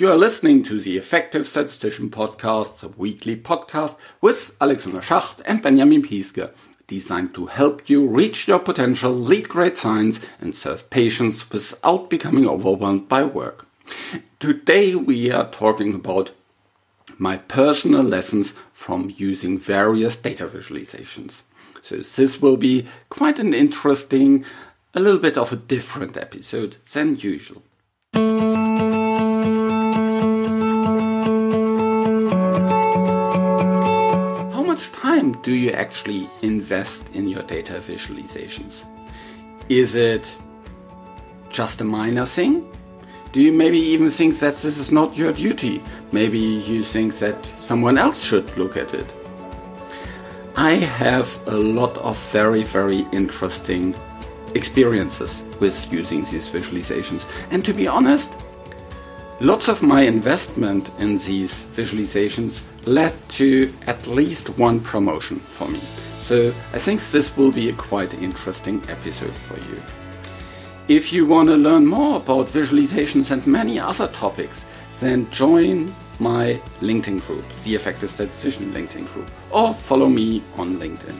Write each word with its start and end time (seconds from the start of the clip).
You 0.00 0.10
are 0.10 0.16
listening 0.16 0.62
to 0.62 0.80
the 0.80 0.96
Effective 0.96 1.46
Statistician 1.46 2.08
Podcast, 2.08 2.82
a 2.82 2.88
weekly 2.88 3.36
podcast 3.36 3.98
with 4.22 4.56
Alexander 4.58 5.02
Schacht 5.02 5.42
and 5.44 5.62
Benjamin 5.62 6.00
Piske, 6.00 6.48
designed 6.86 7.34
to 7.34 7.44
help 7.44 7.90
you 7.90 8.06
reach 8.06 8.48
your 8.48 8.60
potential, 8.60 9.12
lead 9.12 9.50
great 9.50 9.76
science, 9.76 10.18
and 10.40 10.56
serve 10.56 10.88
patients 10.88 11.50
without 11.50 12.08
becoming 12.08 12.48
overwhelmed 12.48 13.10
by 13.10 13.24
work. 13.24 13.66
Today 14.38 14.94
we 14.94 15.30
are 15.30 15.50
talking 15.50 15.92
about 15.92 16.30
my 17.18 17.36
personal 17.36 18.02
lessons 18.02 18.54
from 18.72 19.12
using 19.18 19.58
various 19.58 20.16
data 20.16 20.46
visualizations. 20.46 21.42
So 21.82 21.96
this 21.96 22.40
will 22.40 22.56
be 22.56 22.86
quite 23.10 23.38
an 23.38 23.52
interesting, 23.52 24.46
a 24.94 25.00
little 25.00 25.20
bit 25.20 25.36
of 25.36 25.52
a 25.52 25.56
different 25.56 26.16
episode 26.16 26.78
than 26.90 27.18
usual. 27.18 27.62
Time 35.32 35.42
do 35.42 35.52
you 35.52 35.70
actually 35.72 36.28
invest 36.42 37.08
in 37.14 37.28
your 37.28 37.42
data 37.42 37.74
visualizations? 37.74 38.84
Is 39.68 39.94
it 39.94 40.28
just 41.50 41.80
a 41.80 41.84
minor 41.84 42.26
thing? 42.26 42.66
Do 43.32 43.40
you 43.40 43.52
maybe 43.52 43.78
even 43.78 44.10
think 44.10 44.38
that 44.40 44.56
this 44.56 44.78
is 44.78 44.90
not 44.90 45.16
your 45.16 45.32
duty? 45.32 45.82
Maybe 46.12 46.38
you 46.38 46.82
think 46.82 47.14
that 47.18 47.44
someone 47.58 47.98
else 47.98 48.24
should 48.24 48.56
look 48.56 48.76
at 48.76 48.92
it. 48.94 49.06
I 50.56 50.72
have 50.72 51.28
a 51.46 51.56
lot 51.56 51.96
of 51.98 52.18
very, 52.32 52.64
very 52.64 53.06
interesting 53.12 53.94
experiences 54.54 55.42
with 55.60 55.92
using 55.92 56.24
these 56.24 56.50
visualizations. 56.50 57.24
And 57.52 57.64
to 57.64 57.72
be 57.72 57.86
honest, 57.86 58.36
lots 59.40 59.68
of 59.68 59.82
my 59.82 60.02
investment 60.02 60.90
in 60.98 61.16
these 61.16 61.64
visualizations 61.74 62.60
led 62.86 63.14
to 63.30 63.72
at 63.86 64.06
least 64.06 64.58
one 64.58 64.80
promotion 64.80 65.40
for 65.40 65.66
me. 65.68 65.80
So 66.22 66.48
I 66.72 66.78
think 66.78 67.00
this 67.00 67.36
will 67.36 67.50
be 67.50 67.70
a 67.70 67.74
quite 67.74 68.14
interesting 68.22 68.82
episode 68.88 69.32
for 69.32 69.58
you. 69.70 69.80
If 70.88 71.12
you 71.12 71.26
want 71.26 71.48
to 71.48 71.56
learn 71.56 71.86
more 71.86 72.16
about 72.16 72.46
visualizations 72.46 73.30
and 73.30 73.46
many 73.46 73.78
other 73.78 74.08
topics, 74.08 74.66
then 75.00 75.30
join 75.30 75.92
my 76.18 76.60
LinkedIn 76.80 77.26
group, 77.26 77.44
the 77.64 77.74
Effective 77.74 78.10
Statistician 78.10 78.72
LinkedIn 78.72 79.10
group, 79.12 79.30
or 79.50 79.72
follow 79.72 80.08
me 80.08 80.42
on 80.56 80.76
LinkedIn. 80.76 81.16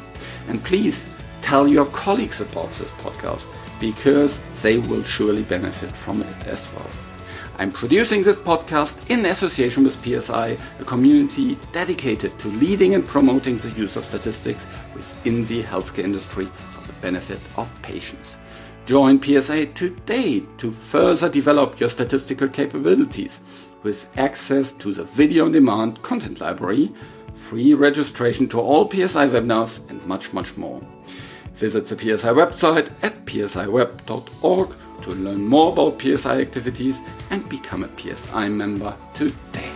And 0.48 0.62
please 0.62 1.08
tell 1.40 1.66
your 1.66 1.86
colleagues 1.86 2.40
about 2.40 2.70
this 2.72 2.90
podcast 2.92 3.48
because 3.80 4.38
they 4.62 4.76
will 4.76 5.02
surely 5.04 5.42
benefit 5.42 5.90
from 5.90 6.20
it 6.20 6.46
as 6.46 6.70
well. 6.74 7.09
I'm 7.60 7.70
producing 7.70 8.22
this 8.22 8.36
podcast 8.36 9.10
in 9.10 9.26
association 9.26 9.84
with 9.84 10.02
PSI, 10.02 10.56
a 10.78 10.84
community 10.84 11.58
dedicated 11.72 12.38
to 12.38 12.48
leading 12.48 12.94
and 12.94 13.06
promoting 13.06 13.58
the 13.58 13.68
use 13.72 13.96
of 13.96 14.04
statistics 14.06 14.66
within 14.94 15.44
the 15.44 15.62
healthcare 15.64 16.04
industry 16.04 16.46
for 16.46 16.86
the 16.86 16.94
benefit 17.02 17.38
of 17.58 17.70
patients. 17.82 18.36
Join 18.86 19.22
PSI 19.22 19.66
today 19.74 20.42
to 20.56 20.70
further 20.70 21.28
develop 21.28 21.78
your 21.78 21.90
statistical 21.90 22.48
capabilities 22.48 23.40
with 23.82 24.08
access 24.16 24.72
to 24.72 24.94
the 24.94 25.04
video 25.04 25.44
on 25.44 25.52
demand 25.52 26.00
content 26.00 26.40
library, 26.40 26.90
free 27.34 27.74
registration 27.74 28.48
to 28.48 28.58
all 28.58 28.90
PSI 28.90 29.28
webinars, 29.28 29.86
and 29.90 30.02
much, 30.06 30.32
much 30.32 30.56
more. 30.56 30.80
Visit 31.56 31.84
the 31.84 31.98
PSI 31.98 32.30
website 32.30 32.90
at 33.02 33.26
psiweb.org 33.26 34.74
to 35.02 35.10
learn 35.10 35.44
more 35.44 35.72
about 35.72 36.00
PSI 36.00 36.40
activities 36.40 37.00
and 37.30 37.48
become 37.48 37.84
a 37.84 37.88
PSI 37.98 38.48
member 38.48 38.94
today. 39.14 39.70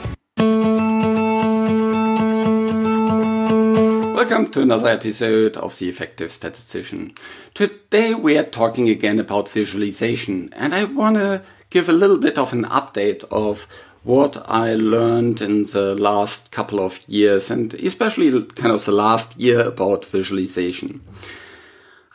Welcome 4.15 4.51
to 4.53 4.63
another 4.63 4.89
episode 4.89 5.57
of 5.57 5.79
The 5.79 5.89
Effective 5.89 6.33
Statistician. 6.33 7.13
Today 7.53 8.15
we 8.15 8.39
are 8.39 8.45
talking 8.45 8.89
again 8.89 9.21
about 9.21 9.49
visualization 9.49 10.53
and 10.55 10.75
I 10.75 10.85
want 10.85 11.17
to 11.17 11.43
give 11.71 11.89
a 11.89 11.93
little 11.93 12.19
bit 12.19 12.39
of 12.39 12.53
an 12.53 12.65
update 12.65 13.25
of 13.31 13.67
what 14.03 14.43
I 14.49 14.75
learned 14.75 15.41
in 15.41 15.65
the 15.65 15.95
last 15.95 16.53
couple 16.53 16.81
of 16.81 17.01
years 17.09 17.51
and 17.51 17.75
especially 17.75 18.43
kind 18.43 18.73
of 18.73 18.85
the 18.85 18.93
last 18.93 19.39
year 19.39 19.61
about 19.61 20.05
visualization. 20.05 21.01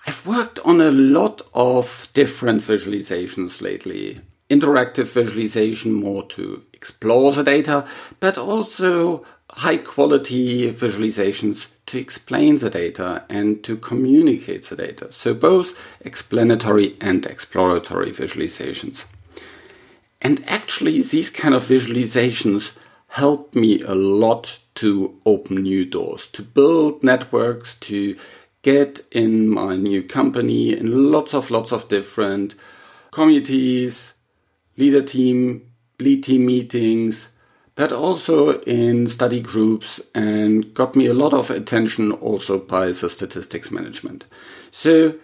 I've 0.08 0.26
worked 0.26 0.60
on 0.60 0.82
a 0.82 0.92
lot 0.92 1.42
of 1.54 2.08
different 2.14 2.62
visualizations 2.62 3.62
lately. 3.62 4.22
Interactive 4.50 5.06
visualization 5.06 5.94
more 5.94 6.24
to 6.30 6.64
explore 6.74 7.32
the 7.34 7.44
data, 7.44 7.86
but 8.20 8.38
also 8.38 9.26
high 9.52 9.78
quality 9.78 10.72
visualizations 10.72 11.68
to 11.88 11.98
explain 11.98 12.58
the 12.58 12.70
data 12.70 13.24
and 13.30 13.64
to 13.64 13.76
communicate 13.76 14.64
the 14.66 14.76
data. 14.76 15.12
So 15.12 15.34
both 15.34 15.78
explanatory 16.02 16.96
and 17.02 17.26
exploratory 17.26 18.12
visualizations. 18.12 19.06
And 20.22 20.44
actually 20.48 21.02
these 21.02 21.30
kind 21.30 21.54
of 21.54 21.64
visualizations 21.64 22.74
help 23.08 23.56
me 23.56 23.82
a 23.82 23.96
lot 23.96 24.60
to 24.76 25.20
open 25.26 25.64
new 25.64 25.84
doors, 25.84 26.28
to 26.30 26.44
build 26.44 27.04
networks, 27.04 27.76
to 27.76 28.16
get 28.62 29.00
in 29.12 29.48
my 29.48 29.76
new 29.76 30.04
company 30.04 30.78
in 30.78 31.12
lots 31.12 31.34
of 31.34 31.50
lots 31.50 31.72
of 31.72 31.88
different 31.88 32.56
committees, 33.12 34.14
leader 34.78 35.02
team, 35.02 35.72
lead 36.00 36.24
team 36.24 36.46
meetings, 36.46 37.30
but 37.76 37.92
also 37.92 38.60
in 38.64 39.08
study 39.08 39.40
groups 39.40 40.02
and 40.14 40.74
got 40.74 40.96
me 40.96 41.06
a 41.06 41.14
lot 41.14 41.34
of 41.34 41.50
attention 41.50 42.12
also 42.12 42.60
by 42.60 42.88
the 42.88 43.10
statistics 43.10 43.72
management. 43.72 44.26
So 44.72 45.16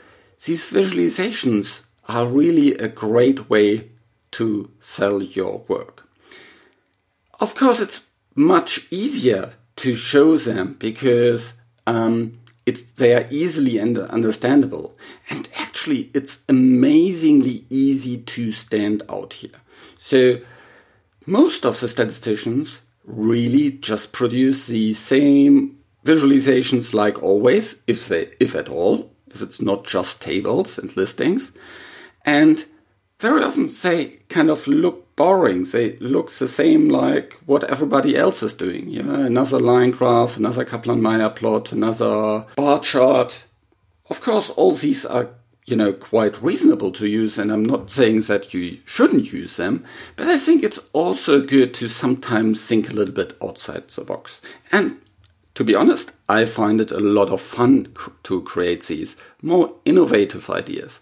these 0.46 0.66
visualizations 0.66 1.82
are 2.08 2.26
really 2.26 2.74
a 2.76 2.88
great 2.88 3.50
way 3.50 3.90
to 4.32 4.72
sell 4.80 5.22
your 5.22 5.66
work. 5.68 6.08
Of 7.40 7.56
course, 7.56 7.80
it's 7.80 8.08
much 8.36 8.88
easier 8.90 9.54
to 9.78 9.96
show 9.96 10.38
them 10.38 10.76
because 10.80 11.54
um, 11.86 12.40
it's, 12.66 12.82
they 12.84 13.14
are 13.14 13.28
easily 13.30 13.78
and 13.78 13.98
understandable. 13.98 14.98
And 15.30 15.48
actually, 15.56 16.10
it's 16.14 16.40
amazingly 16.50 17.66
easy 17.70 18.18
to 18.18 18.52
stand 18.52 19.04
out 19.10 19.34
here. 19.34 19.52
So 19.98 20.40
most 21.26 21.66
of 21.66 21.80
the 21.80 21.90
statisticians 21.90 22.82
really 23.04 23.72
just 23.72 24.12
produce 24.12 24.66
the 24.66 24.94
same 24.94 25.78
visualizations 26.04 26.94
like 26.94 27.22
always, 27.22 27.78
if 27.88 28.08
they, 28.08 28.32
if 28.40 28.56
at 28.56 28.70
all, 28.70 29.12
if 29.30 29.42
it's 29.42 29.62
not 29.62 29.86
just 29.86 30.22
tables 30.22 30.78
and 30.78 30.96
listings. 30.96 31.52
And 32.24 32.66
very 33.20 33.44
often 33.44 33.72
they 33.84 34.20
kind 34.30 34.50
of 34.50 34.68
look 34.68 35.05
boring. 35.16 35.64
They 35.64 35.98
look 35.98 36.32
the 36.32 36.48
same 36.48 36.90
like 36.90 37.34
what 37.46 37.64
everybody 37.66 38.16
else 38.18 38.44
is 38.44 38.54
doing. 38.54 38.92
Know, 38.92 39.24
another 39.24 39.60
line 39.60 39.92
graph, 39.92 40.38
another 40.38 40.66
Kaplan-Meier 40.66 41.30
plot, 41.30 41.72
another 41.72 42.46
bar 42.56 42.80
chart. 42.80 43.46
Of 44.10 44.22
course, 44.22 44.50
all 44.52 44.74
these 44.74 45.06
are 45.06 45.30
you 45.66 45.76
know, 45.76 45.92
quite 45.92 46.42
reasonable 46.44 46.92
to 46.92 47.08
use, 47.08 47.40
and 47.40 47.52
I'm 47.52 47.66
not 47.66 47.90
saying 47.90 48.22
that 48.22 48.54
you 48.54 48.78
shouldn't 48.86 49.34
use 49.34 49.58
them, 49.58 49.84
but 50.16 50.28
I 50.28 50.38
think 50.38 50.64
it's 50.64 50.80
also 50.94 51.42
good 51.42 51.74
to 51.76 51.88
sometimes 51.88 52.64
think 52.66 52.90
a 52.90 52.94
little 52.94 53.14
bit 53.14 53.36
outside 53.42 53.88
the 53.88 54.04
box. 54.04 54.42
And 54.72 55.02
to 55.56 55.64
be 55.64 55.74
honest, 55.74 56.12
I 56.30 56.46
find 56.46 56.80
it 56.82 56.92
a 56.92 57.00
lot 57.00 57.30
of 57.30 57.42
fun 57.42 57.88
to 58.24 58.42
create 58.44 58.84
these 58.84 59.18
more 59.42 59.74
innovative 59.86 60.50
ideas. 60.52 61.00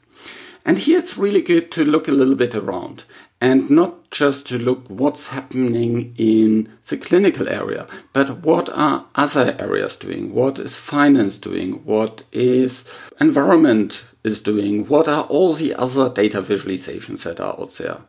And 0.66 0.78
here 0.78 1.00
it's 1.00 1.18
really 1.18 1.42
good 1.42 1.70
to 1.74 1.84
look 1.84 2.08
a 2.08 2.14
little 2.14 2.36
bit 2.36 2.56
around 2.56 3.04
and 3.44 3.70
not 3.70 4.10
just 4.10 4.48
to 4.48 4.58
look 4.58 4.86
what's 4.88 5.28
happening 5.28 6.16
in 6.18 6.70
the 6.88 6.96
clinical 6.96 7.50
area, 7.50 7.86
but 8.14 8.38
what 8.38 8.70
are 8.70 9.06
other 9.16 9.54
areas 9.60 9.98
doing? 9.98 10.34
What 10.34 10.60
is 10.60 10.78
finance 10.78 11.38
doing? 11.40 11.84
What 11.84 12.24
is 12.32 12.86
environment 13.20 14.06
is 14.24 14.40
doing? 14.40 14.88
What 14.88 15.10
are 15.10 15.26
all 15.26 15.52
the 15.52 15.76
other 15.76 16.10
data 16.10 16.42
visualizations 16.42 17.24
that 17.24 17.42
are 17.42 17.60
out 17.60 17.74
there? 17.74 18.00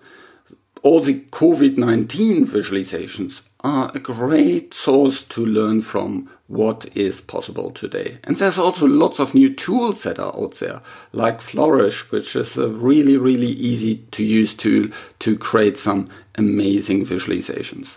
All 0.84 1.00
the 1.00 1.18
COVID-19 1.18 2.42
visualizations 2.46 3.42
are 3.64 3.90
a 3.94 3.98
great 3.98 4.74
source 4.74 5.22
to 5.22 5.44
learn 5.44 5.80
from 5.80 6.28
what 6.48 6.84
is 6.94 7.22
possible 7.22 7.70
today. 7.70 8.18
And 8.24 8.36
there's 8.36 8.58
also 8.58 8.86
lots 8.86 9.18
of 9.18 9.34
new 9.34 9.52
tools 9.52 10.02
that 10.02 10.18
are 10.18 10.36
out 10.36 10.56
there, 10.56 10.82
like 11.12 11.40
Flourish, 11.40 12.12
which 12.12 12.36
is 12.36 12.58
a 12.58 12.68
really, 12.68 13.16
really 13.16 13.46
easy 13.48 14.04
to 14.12 14.22
use 14.22 14.52
tool 14.52 14.88
to 15.20 15.38
create 15.38 15.78
some 15.78 16.10
amazing 16.34 17.06
visualizations. 17.06 17.96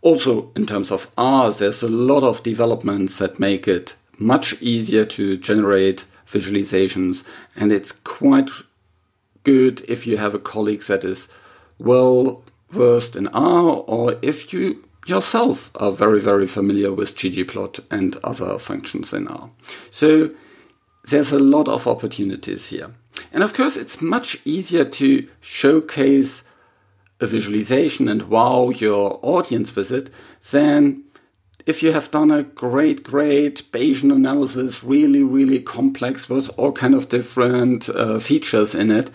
Also, 0.00 0.50
in 0.56 0.66
terms 0.66 0.90
of 0.90 1.10
R, 1.18 1.52
there's 1.52 1.82
a 1.82 1.88
lot 1.88 2.22
of 2.22 2.42
developments 2.42 3.18
that 3.18 3.38
make 3.38 3.68
it 3.68 3.94
much 4.18 4.54
easier 4.62 5.04
to 5.04 5.36
generate 5.36 6.06
visualizations, 6.26 7.24
and 7.54 7.70
it's 7.70 7.92
quite 7.92 8.50
good 9.44 9.84
if 9.86 10.06
you 10.06 10.16
have 10.16 10.34
a 10.34 10.38
colleague 10.38 10.82
that 10.84 11.04
is 11.04 11.28
well 11.78 12.42
versed 12.70 13.16
in 13.16 13.28
R 13.28 13.84
or 13.86 14.16
if 14.22 14.52
you 14.52 14.82
yourself 15.06 15.70
are 15.76 15.92
very, 15.92 16.20
very 16.20 16.46
familiar 16.46 16.92
with 16.92 17.14
ggplot 17.14 17.80
and 17.90 18.16
other 18.24 18.58
functions 18.58 19.12
in 19.12 19.28
R. 19.28 19.50
So 19.90 20.30
there's 21.08 21.32
a 21.32 21.38
lot 21.38 21.68
of 21.68 21.86
opportunities 21.86 22.68
here. 22.68 22.92
And 23.32 23.42
of 23.42 23.54
course, 23.54 23.76
it's 23.76 24.02
much 24.02 24.38
easier 24.44 24.84
to 24.84 25.28
showcase 25.40 26.42
a 27.20 27.26
visualization 27.26 28.08
and 28.08 28.22
wow 28.22 28.70
your 28.70 29.18
audience 29.22 29.74
with 29.74 29.90
it 29.90 30.10
than 30.50 31.02
if 31.64 31.82
you 31.82 31.92
have 31.92 32.10
done 32.10 32.30
a 32.30 32.44
great, 32.44 33.02
great 33.02 33.70
Bayesian 33.72 34.12
analysis, 34.12 34.84
really, 34.84 35.22
really 35.22 35.60
complex 35.60 36.28
with 36.28 36.48
all 36.56 36.72
kind 36.72 36.94
of 36.94 37.08
different 37.08 37.88
uh, 37.88 38.18
features 38.20 38.74
in 38.74 38.90
it, 38.90 39.10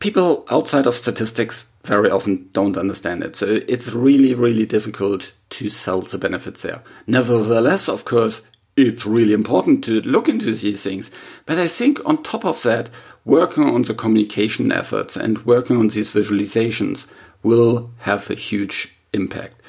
people 0.00 0.44
outside 0.50 0.86
of 0.86 0.94
statistics 0.94 1.66
very 1.86 2.10
often 2.10 2.48
don't 2.52 2.76
understand 2.76 3.22
it. 3.22 3.36
So 3.36 3.60
it's 3.68 3.92
really, 3.92 4.34
really 4.34 4.66
difficult 4.66 5.32
to 5.50 5.70
sell 5.70 6.02
the 6.02 6.18
benefits 6.18 6.62
there. 6.62 6.82
Nevertheless, 7.06 7.88
of 7.88 8.04
course, 8.04 8.42
it's 8.76 9.06
really 9.06 9.32
important 9.32 9.84
to 9.84 10.02
look 10.02 10.28
into 10.28 10.52
these 10.52 10.82
things. 10.82 11.10
But 11.46 11.58
I 11.58 11.66
think 11.66 11.98
on 12.04 12.22
top 12.22 12.44
of 12.44 12.62
that, 12.64 12.90
working 13.24 13.64
on 13.64 13.82
the 13.82 13.94
communication 13.94 14.70
efforts 14.70 15.16
and 15.16 15.44
working 15.46 15.76
on 15.76 15.88
these 15.88 16.12
visualizations 16.12 17.06
will 17.42 17.90
have 17.98 18.28
a 18.30 18.34
huge 18.34 18.94
impact. 19.12 19.62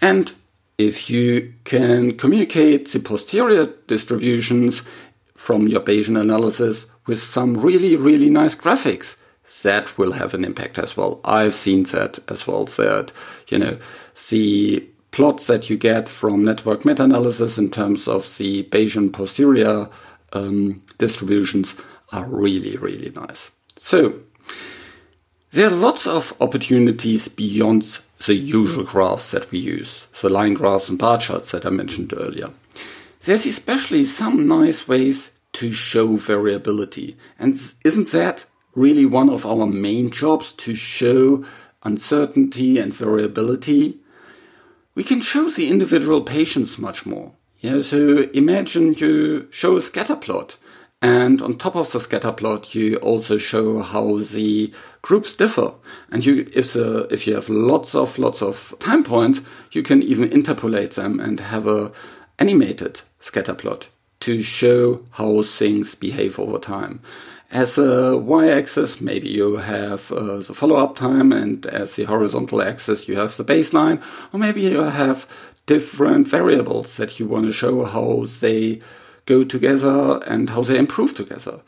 And 0.00 0.32
if 0.78 1.10
you 1.10 1.52
can 1.64 2.16
communicate 2.16 2.88
the 2.88 3.00
posterior 3.00 3.66
distributions 3.86 4.82
from 5.34 5.68
your 5.68 5.80
Bayesian 5.80 6.20
analysis 6.20 6.86
with 7.06 7.22
some 7.22 7.58
really, 7.58 7.96
really 7.96 8.30
nice 8.30 8.54
graphics, 8.54 9.16
that 9.62 9.96
will 9.96 10.12
have 10.12 10.34
an 10.34 10.44
impact 10.44 10.78
as 10.78 10.96
well. 10.96 11.20
I've 11.24 11.54
seen 11.54 11.84
that 11.84 12.18
as 12.28 12.46
well, 12.46 12.64
that, 12.64 13.12
you 13.48 13.58
know, 13.58 13.78
the 14.30 14.86
plots 15.10 15.46
that 15.46 15.70
you 15.70 15.76
get 15.76 16.08
from 16.08 16.44
network 16.44 16.84
meta-analysis 16.84 17.56
in 17.56 17.70
terms 17.70 18.08
of 18.08 18.22
the 18.38 18.64
Bayesian 18.64 19.12
posterior 19.12 19.88
um, 20.32 20.82
distributions 20.98 21.76
are 22.12 22.24
really, 22.24 22.76
really 22.76 23.10
nice. 23.10 23.50
So, 23.76 24.20
there 25.52 25.68
are 25.68 25.70
lots 25.70 26.06
of 26.06 26.34
opportunities 26.40 27.28
beyond 27.28 28.00
the 28.26 28.34
usual 28.34 28.84
graphs 28.84 29.30
that 29.30 29.50
we 29.52 29.60
use, 29.60 30.08
the 30.20 30.28
line 30.28 30.54
graphs 30.54 30.88
and 30.88 30.98
bar 30.98 31.18
charts 31.18 31.52
that 31.52 31.64
I 31.64 31.70
mentioned 31.70 32.12
earlier. 32.16 32.50
There's 33.20 33.46
especially 33.46 34.04
some 34.04 34.48
nice 34.48 34.88
ways 34.88 35.30
to 35.54 35.72
show 35.72 36.16
variability. 36.16 37.16
And 37.38 37.54
isn't 37.84 38.10
that 38.10 38.46
really 38.74 39.06
one 39.06 39.28
of 39.28 39.46
our 39.46 39.66
main 39.66 40.10
jobs 40.10 40.52
to 40.52 40.74
show 40.74 41.44
uncertainty 41.82 42.78
and 42.78 42.92
variability? 42.92 43.98
We 44.94 45.04
can 45.04 45.20
show 45.20 45.50
the 45.50 45.68
individual 45.68 46.22
patients 46.22 46.78
much 46.78 47.04
more. 47.04 47.32
Yeah, 47.60 47.80
so 47.80 48.28
imagine 48.34 48.94
you 48.94 49.48
show 49.50 49.76
a 49.76 49.82
scatter 49.82 50.16
plot 50.16 50.58
and 51.04 51.42
on 51.42 51.58
top 51.58 51.76
of 51.76 51.92
the 51.92 52.00
scatter 52.00 52.32
plot, 52.32 52.74
you 52.74 52.96
also 52.96 53.36
show 53.36 53.82
how 53.82 54.20
the 54.20 54.72
groups 55.02 55.34
differ. 55.34 55.74
And 56.10 56.24
you, 56.24 56.50
if 56.54 56.72
the, 56.72 57.06
if 57.10 57.26
you 57.26 57.34
have 57.34 57.50
lots 57.50 57.94
of 57.94 58.18
lots 58.18 58.40
of 58.40 58.74
time 58.78 59.04
points, 59.04 59.42
you 59.72 59.82
can 59.82 60.02
even 60.02 60.32
interpolate 60.32 60.92
them 60.92 61.20
and 61.20 61.40
have 61.40 61.66
a 61.66 61.92
animated 62.38 63.02
scatter 63.20 63.52
plot 63.52 63.88
to 64.20 64.42
show 64.42 65.02
how 65.10 65.42
things 65.42 65.94
behave 65.94 66.38
over 66.38 66.58
time. 66.58 67.02
As 67.50 67.78
a 67.78 68.16
y-axis, 68.16 69.00
maybe 69.00 69.28
you 69.28 69.56
have 69.56 70.10
uh, 70.10 70.38
the 70.38 70.54
follow-up 70.54 70.96
time, 70.96 71.32
and 71.32 71.64
as 71.66 71.94
the 71.94 72.04
horizontal 72.04 72.62
axis, 72.62 73.06
you 73.08 73.16
have 73.16 73.36
the 73.36 73.44
baseline, 73.44 74.02
or 74.32 74.40
maybe 74.40 74.62
you 74.62 74.80
have 74.80 75.26
different 75.66 76.26
variables 76.26 76.96
that 76.96 77.18
you 77.18 77.26
want 77.26 77.46
to 77.46 77.52
show 77.52 77.84
how 77.84 78.26
they 78.40 78.80
go 79.26 79.44
together 79.44 80.20
and 80.26 80.50
how 80.50 80.62
they 80.62 80.78
improve 80.78 81.14
together. 81.14 81.60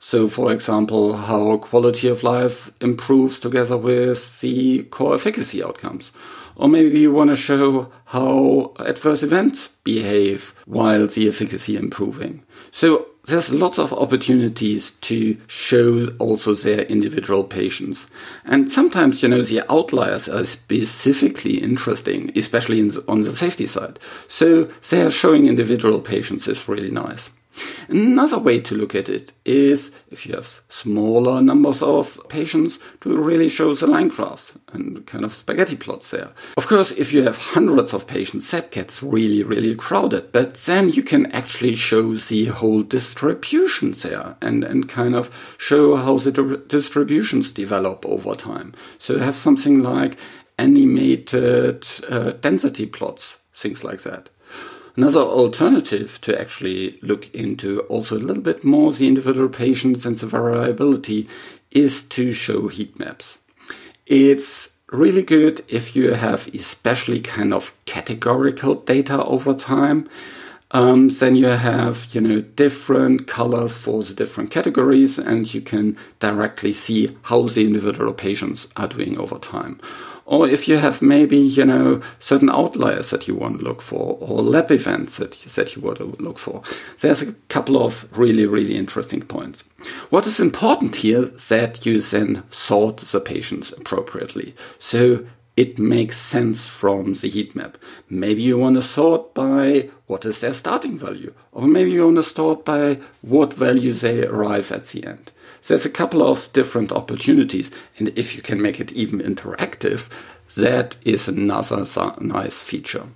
So, 0.00 0.28
for 0.28 0.52
example, 0.52 1.16
how 1.16 1.58
quality 1.58 2.08
of 2.08 2.22
life 2.22 2.70
improves 2.80 3.38
together 3.40 3.76
with 3.76 4.40
the 4.40 4.82
core 4.84 5.14
efficacy 5.14 5.62
outcomes. 5.62 6.12
Or 6.56 6.68
maybe 6.68 7.00
you 7.00 7.12
want 7.12 7.30
to 7.30 7.36
show 7.36 7.90
how 8.06 8.74
adverse 8.78 9.22
events 9.22 9.68
behave 9.82 10.54
while 10.66 11.06
the 11.06 11.28
efficacy 11.28 11.76
improving. 11.76 12.42
So 12.70 13.06
there's 13.26 13.52
lots 13.52 13.78
of 13.78 13.92
opportunities 13.92 14.92
to 15.02 15.36
show 15.46 16.08
also 16.18 16.54
their 16.54 16.82
individual 16.82 17.44
patients. 17.44 18.06
And 18.44 18.70
sometimes, 18.70 19.22
you 19.22 19.28
know, 19.28 19.42
the 19.42 19.62
outliers 19.72 20.28
are 20.28 20.44
specifically 20.44 21.58
interesting, 21.58 22.32
especially 22.36 22.86
the, 22.88 23.04
on 23.08 23.22
the 23.22 23.32
safety 23.34 23.66
side. 23.66 23.98
So 24.28 24.64
they 24.90 25.02
are 25.02 25.10
showing 25.10 25.46
individual 25.46 26.00
patients 26.00 26.48
is 26.48 26.68
really 26.68 26.90
nice. 26.90 27.30
Another 27.88 28.38
way 28.38 28.60
to 28.60 28.74
look 28.74 28.94
at 28.94 29.08
it 29.08 29.32
is 29.44 29.90
if 30.10 30.26
you 30.26 30.34
have 30.34 30.60
smaller 30.68 31.42
numbers 31.42 31.82
of 31.82 32.20
patients 32.28 32.78
to 33.02 33.16
really 33.16 33.48
show 33.48 33.74
the 33.74 33.86
line 33.86 34.08
graphs 34.08 34.52
and 34.72 35.06
kind 35.06 35.24
of 35.24 35.34
spaghetti 35.34 35.76
plots 35.76 36.10
there. 36.10 36.30
Of 36.56 36.66
course, 36.66 36.92
if 36.92 37.12
you 37.12 37.22
have 37.24 37.36
hundreds 37.38 37.92
of 37.92 38.06
patients, 38.06 38.50
that 38.50 38.70
gets 38.70 39.02
really, 39.02 39.42
really 39.42 39.74
crowded, 39.74 40.32
but 40.32 40.54
then 40.54 40.90
you 40.90 41.02
can 41.02 41.30
actually 41.32 41.74
show 41.74 42.14
the 42.14 42.46
whole 42.46 42.82
distributions 42.82 44.02
there 44.02 44.36
and, 44.40 44.64
and 44.64 44.88
kind 44.88 45.14
of 45.14 45.30
show 45.58 45.96
how 45.96 46.18
the 46.18 46.62
distributions 46.68 47.50
develop 47.50 48.04
over 48.06 48.34
time. 48.34 48.74
So 48.98 49.18
have 49.18 49.36
something 49.36 49.82
like 49.82 50.16
animated 50.58 51.86
uh, 52.08 52.32
density 52.32 52.86
plots, 52.86 53.38
things 53.52 53.84
like 53.84 54.02
that. 54.02 54.30
Another 54.96 55.20
alternative 55.20 56.20
to 56.20 56.40
actually 56.40 57.00
look 57.02 57.32
into 57.34 57.80
also 57.82 58.16
a 58.16 58.18
little 58.18 58.42
bit 58.42 58.64
more 58.64 58.92
the 58.92 59.08
individual 59.08 59.48
patients 59.48 60.06
and 60.06 60.16
the 60.16 60.26
variability 60.26 61.28
is 61.72 62.02
to 62.04 62.32
show 62.32 62.68
heat 62.68 62.96
maps. 62.98 63.38
It's 64.06 64.70
really 64.92 65.24
good 65.24 65.64
if 65.66 65.96
you 65.96 66.12
have 66.12 66.46
especially 66.54 67.20
kind 67.20 67.52
of 67.52 67.72
categorical 67.86 68.76
data 68.76 69.24
over 69.24 69.52
time. 69.52 70.08
Um, 70.70 71.08
then 71.08 71.36
you 71.36 71.46
have 71.46 72.08
you 72.12 72.20
know 72.20 72.40
different 72.40 73.26
colors 73.26 73.76
for 73.76 74.02
the 74.02 74.14
different 74.14 74.50
categories 74.50 75.18
and 75.18 75.52
you 75.52 75.60
can 75.60 75.96
directly 76.20 76.72
see 76.72 77.16
how 77.22 77.42
the 77.42 77.64
individual 77.64 78.12
patients 78.12 78.66
are 78.76 78.88
doing 78.88 79.18
over 79.18 79.38
time 79.38 79.80
or 80.26 80.48
if 80.48 80.66
you 80.68 80.78
have 80.78 81.02
maybe 81.02 81.36
you 81.36 81.64
know 81.64 82.00
certain 82.18 82.50
outliers 82.50 83.10
that 83.10 83.28
you 83.28 83.34
want 83.34 83.58
to 83.58 83.64
look 83.64 83.82
for 83.82 84.16
or 84.20 84.42
lab 84.42 84.70
events 84.70 85.18
that, 85.18 85.32
that 85.32 85.74
you 85.74 85.82
want 85.82 85.98
to 85.98 86.04
look 86.18 86.38
for 86.38 86.62
there's 87.00 87.22
a 87.22 87.32
couple 87.48 87.82
of 87.82 88.06
really 88.16 88.46
really 88.46 88.76
interesting 88.76 89.22
points 89.22 89.64
what 90.10 90.26
is 90.26 90.40
important 90.40 90.96
here 90.96 91.22
that 91.22 91.84
you 91.84 92.00
then 92.00 92.42
sort 92.50 92.98
the 92.98 93.20
patients 93.20 93.72
appropriately 93.72 94.54
so 94.78 95.24
it 95.56 95.78
makes 95.78 96.16
sense 96.16 96.66
from 96.66 97.14
the 97.14 97.28
heat 97.28 97.54
map. 97.54 97.78
Maybe 98.10 98.42
you 98.42 98.58
want 98.58 98.76
to 98.76 98.82
sort 98.82 99.34
by 99.34 99.90
what 100.06 100.24
is 100.24 100.40
their 100.40 100.52
starting 100.52 100.98
value, 100.98 101.32
or 101.52 101.68
maybe 101.68 101.92
you 101.92 102.04
want 102.04 102.16
to 102.16 102.22
sort 102.24 102.64
by 102.64 102.98
what 103.22 103.54
value 103.54 103.92
they 103.92 104.26
arrive 104.26 104.72
at 104.72 104.86
the 104.86 105.06
end. 105.06 105.30
There's 105.66 105.86
a 105.86 105.90
couple 105.90 106.22
of 106.22 106.52
different 106.52 106.92
opportunities, 106.92 107.70
and 107.98 108.08
if 108.16 108.36
you 108.36 108.42
can 108.42 108.60
make 108.60 108.80
it 108.80 108.92
even 108.92 109.20
interactive, 109.20 110.10
that 110.56 110.96
is 111.04 111.26
another 111.26 111.84
nice 112.20 112.62
feature. 112.62 113.06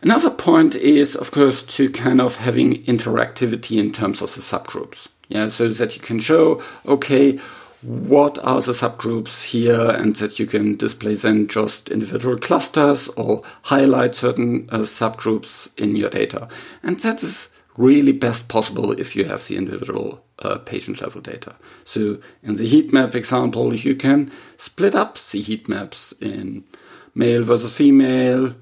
Another 0.00 0.30
point 0.30 0.76
is, 0.76 1.16
of 1.16 1.30
course, 1.30 1.62
to 1.62 1.90
kind 1.90 2.20
of 2.20 2.36
having 2.36 2.84
interactivity 2.84 3.78
in 3.78 3.92
terms 3.92 4.22
of 4.22 4.34
the 4.34 4.40
subgroups. 4.40 5.08
Yeah, 5.28 5.48
so 5.48 5.68
that 5.68 5.96
you 5.96 6.02
can 6.02 6.20
show, 6.20 6.62
okay, 6.86 7.40
what 7.82 8.38
are 8.44 8.62
the 8.62 8.72
subgroups 8.72 9.44
here 9.44 9.90
and 9.90 10.16
that 10.16 10.38
you 10.38 10.46
can 10.46 10.76
display 10.76 11.14
then 11.14 11.48
just 11.48 11.90
individual 11.90 12.38
clusters 12.38 13.08
or 13.08 13.42
highlight 13.62 14.14
certain 14.14 14.68
uh, 14.70 14.78
subgroups 14.80 15.70
in 15.78 15.96
your 15.96 16.10
data. 16.10 16.48
And 16.82 16.98
that 17.00 17.22
is 17.22 17.48
really 17.76 18.12
best 18.12 18.48
possible 18.48 18.92
if 18.92 19.14
you 19.16 19.24
have 19.24 19.46
the 19.46 19.56
individual 19.56 20.23
uh, 20.40 20.58
patient 20.58 21.00
level 21.00 21.20
data. 21.20 21.54
So 21.84 22.18
in 22.42 22.56
the 22.56 22.66
heat 22.66 22.92
map 22.92 23.14
example, 23.14 23.74
you 23.74 23.94
can 23.94 24.30
split 24.56 24.94
up 24.94 25.18
the 25.18 25.40
heat 25.40 25.68
maps 25.68 26.12
in 26.20 26.64
male 27.14 27.44
versus 27.44 27.76
female 27.76 28.54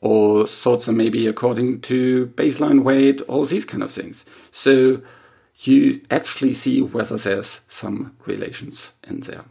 or 0.00 0.46
sort 0.46 0.82
them 0.82 0.96
maybe 0.96 1.26
according 1.26 1.80
to 1.82 2.26
baseline 2.28 2.82
weight, 2.82 3.20
all 3.22 3.44
these 3.44 3.64
kind 3.64 3.82
of 3.82 3.92
things. 3.92 4.24
So 4.50 5.02
you 5.58 6.00
actually 6.10 6.54
see 6.54 6.80
whether 6.80 7.16
there's 7.16 7.60
some 7.68 8.16
relations 8.26 8.92
in 9.06 9.20
there. 9.20 9.44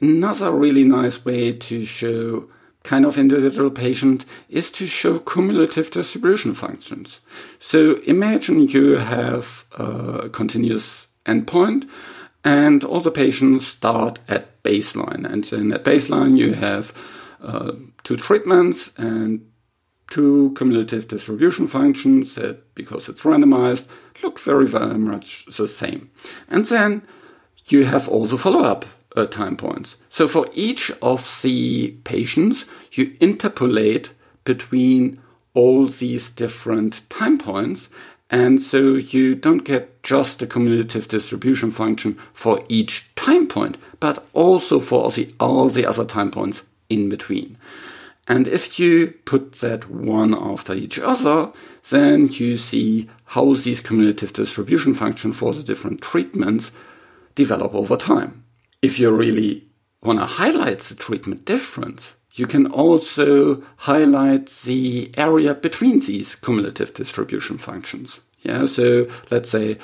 Another 0.00 0.50
really 0.50 0.84
nice 0.84 1.24
way 1.24 1.52
to 1.52 1.84
show 1.84 2.48
kind 2.84 3.04
of 3.04 3.18
individual 3.18 3.70
patient 3.70 4.24
is 4.48 4.70
to 4.72 4.86
show 4.86 5.18
cumulative 5.18 5.90
distribution 5.90 6.54
functions. 6.54 7.20
So 7.58 7.96
imagine 8.06 8.68
you 8.68 8.96
have 8.96 9.64
a 9.72 10.28
continuous 10.30 11.08
endpoint 11.26 11.88
And 12.44 12.84
all 12.84 13.00
the 13.00 13.10
patients 13.10 13.66
start 13.66 14.20
at 14.28 14.62
baseline. 14.62 15.30
And 15.30 15.44
then 15.44 15.72
at 15.72 15.84
baseline, 15.84 16.36
you 16.36 16.54
have 16.54 16.92
uh, 17.42 17.72
two 18.04 18.16
treatments 18.16 18.90
and 18.96 19.44
two 20.10 20.54
cumulative 20.56 21.08
distribution 21.08 21.66
functions 21.66 22.36
that, 22.36 22.74
because 22.74 23.08
it's 23.08 23.22
randomized, 23.22 23.86
look 24.22 24.38
very, 24.38 24.66
very 24.66 24.98
much 24.98 25.44
the 25.46 25.68
same. 25.68 26.10
And 26.48 26.64
then 26.66 27.02
you 27.66 27.84
have 27.84 28.08
also 28.08 28.36
follow 28.36 28.60
up 28.60 28.86
uh, 29.18 29.26
time 29.26 29.56
points. 29.56 29.96
So 30.08 30.28
for 30.28 30.46
each 30.54 30.90
of 31.02 31.40
the 31.42 31.90
patients, 32.04 32.64
you 32.92 33.16
interpolate 33.20 34.10
between 34.44 35.20
all 35.54 35.86
these 35.86 36.30
different 36.30 37.08
time 37.10 37.38
points. 37.38 37.88
And 38.30 38.60
so 38.62 38.94
you 38.94 39.34
don't 39.34 39.64
get 39.64 40.02
just 40.02 40.38
the 40.38 40.46
cumulative 40.46 41.08
distribution 41.08 41.70
function 41.70 42.18
for 42.32 42.62
each 42.68 43.14
time 43.16 43.46
point, 43.46 43.78
but 44.00 44.26
also 44.34 44.80
for 44.80 45.04
all 45.04 45.10
the, 45.10 45.30
all 45.40 45.68
the 45.68 45.86
other 45.86 46.04
time 46.04 46.30
points 46.30 46.64
in 46.88 47.08
between. 47.08 47.56
And 48.26 48.46
if 48.46 48.78
you 48.78 49.14
put 49.24 49.52
that 49.60 49.88
one 49.90 50.34
after 50.34 50.74
each 50.74 50.98
other, 50.98 51.50
then 51.88 52.28
you 52.28 52.58
see 52.58 53.08
how 53.24 53.54
these 53.54 53.80
cumulative 53.80 54.34
distribution 54.34 54.92
function 54.92 55.32
for 55.32 55.54
the 55.54 55.62
different 55.62 56.02
treatments 56.02 56.70
develop 57.34 57.74
over 57.74 57.96
time. 57.96 58.44
If 58.80 59.00
you 59.00 59.10
really 59.10 59.64
want 60.02 60.20
to 60.20 60.26
highlight 60.26 60.78
the 60.80 60.94
treatment 60.94 61.44
difference, 61.44 62.14
you 62.34 62.46
can 62.46 62.66
also 62.66 63.62
highlight 63.78 64.46
the 64.64 65.10
area 65.16 65.54
between 65.54 65.98
these 66.00 66.36
cumulative 66.36 66.94
distribution 66.94 67.58
functions. 67.58 68.20
Yeah, 68.42 68.66
so 68.66 69.08
let's 69.30 69.50
say 69.50 69.78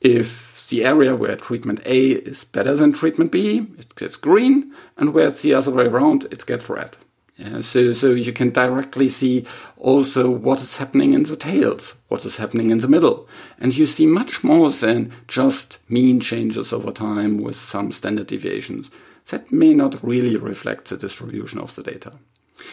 if 0.00 0.66
the 0.70 0.84
area 0.86 1.14
where 1.14 1.36
treatment 1.36 1.80
A 1.84 2.12
is 2.12 2.44
better 2.44 2.74
than 2.74 2.94
treatment 2.94 3.30
B, 3.30 3.66
it 3.78 3.94
gets 3.96 4.16
green, 4.16 4.72
and 4.96 5.12
where 5.12 5.28
it's 5.28 5.42
the 5.42 5.52
other 5.52 5.72
way 5.72 5.86
around, 5.86 6.24
it 6.30 6.46
gets 6.46 6.70
red. 6.70 6.96
Yeah, 7.40 7.62
so, 7.62 7.92
so 7.92 8.10
you 8.10 8.34
can 8.34 8.50
directly 8.50 9.08
see 9.08 9.46
also 9.78 10.28
what 10.28 10.60
is 10.60 10.76
happening 10.76 11.14
in 11.14 11.22
the 11.22 11.36
tails, 11.36 11.94
what 12.08 12.26
is 12.26 12.36
happening 12.36 12.68
in 12.68 12.78
the 12.78 12.88
middle. 12.88 13.26
And 13.58 13.74
you 13.74 13.86
see 13.86 14.06
much 14.06 14.44
more 14.44 14.70
than 14.70 15.10
just 15.26 15.78
mean 15.88 16.20
changes 16.20 16.70
over 16.70 16.92
time 16.92 17.38
with 17.38 17.56
some 17.56 17.92
standard 17.92 18.26
deviations. 18.26 18.90
That 19.30 19.50
may 19.50 19.72
not 19.72 20.04
really 20.04 20.36
reflect 20.36 20.90
the 20.90 20.98
distribution 20.98 21.60
of 21.60 21.74
the 21.74 21.82
data. 21.82 22.12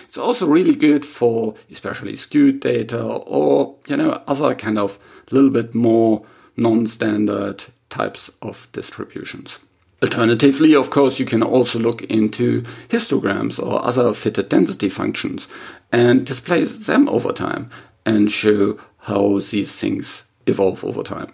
It's 0.03 0.17
also 0.17 0.45
really 0.45 0.75
good 0.75 1.05
for 1.05 1.55
especially 1.71 2.17
skewed 2.17 2.59
data 2.59 3.01
or, 3.01 3.75
you 3.87 3.95
know, 3.95 4.21
other 4.27 4.53
kind 4.53 4.77
of 4.77 4.99
little 5.31 5.49
bit 5.49 5.75
more 5.75 6.25
non-standard 6.57 7.63
types 7.89 8.29
of 8.41 8.67
distributions. 8.73 9.59
Alternatively, 10.03 10.75
of 10.75 10.91
course, 10.91 11.19
you 11.19 11.25
can 11.25 11.41
also 11.41 11.79
look 11.79 12.03
into 12.03 12.61
histograms 12.89 13.57
or 13.57 13.83
other 13.83 14.13
fitted 14.13 14.49
density 14.49 14.89
functions 14.89 15.47
and 15.91 16.25
display 16.25 16.63
them 16.63 17.09
over 17.09 17.31
time 17.31 17.69
and 18.05 18.31
show 18.31 18.77
how 18.99 19.39
these 19.39 19.75
things 19.75 20.23
evolve 20.45 20.83
over 20.83 21.01
time. 21.01 21.33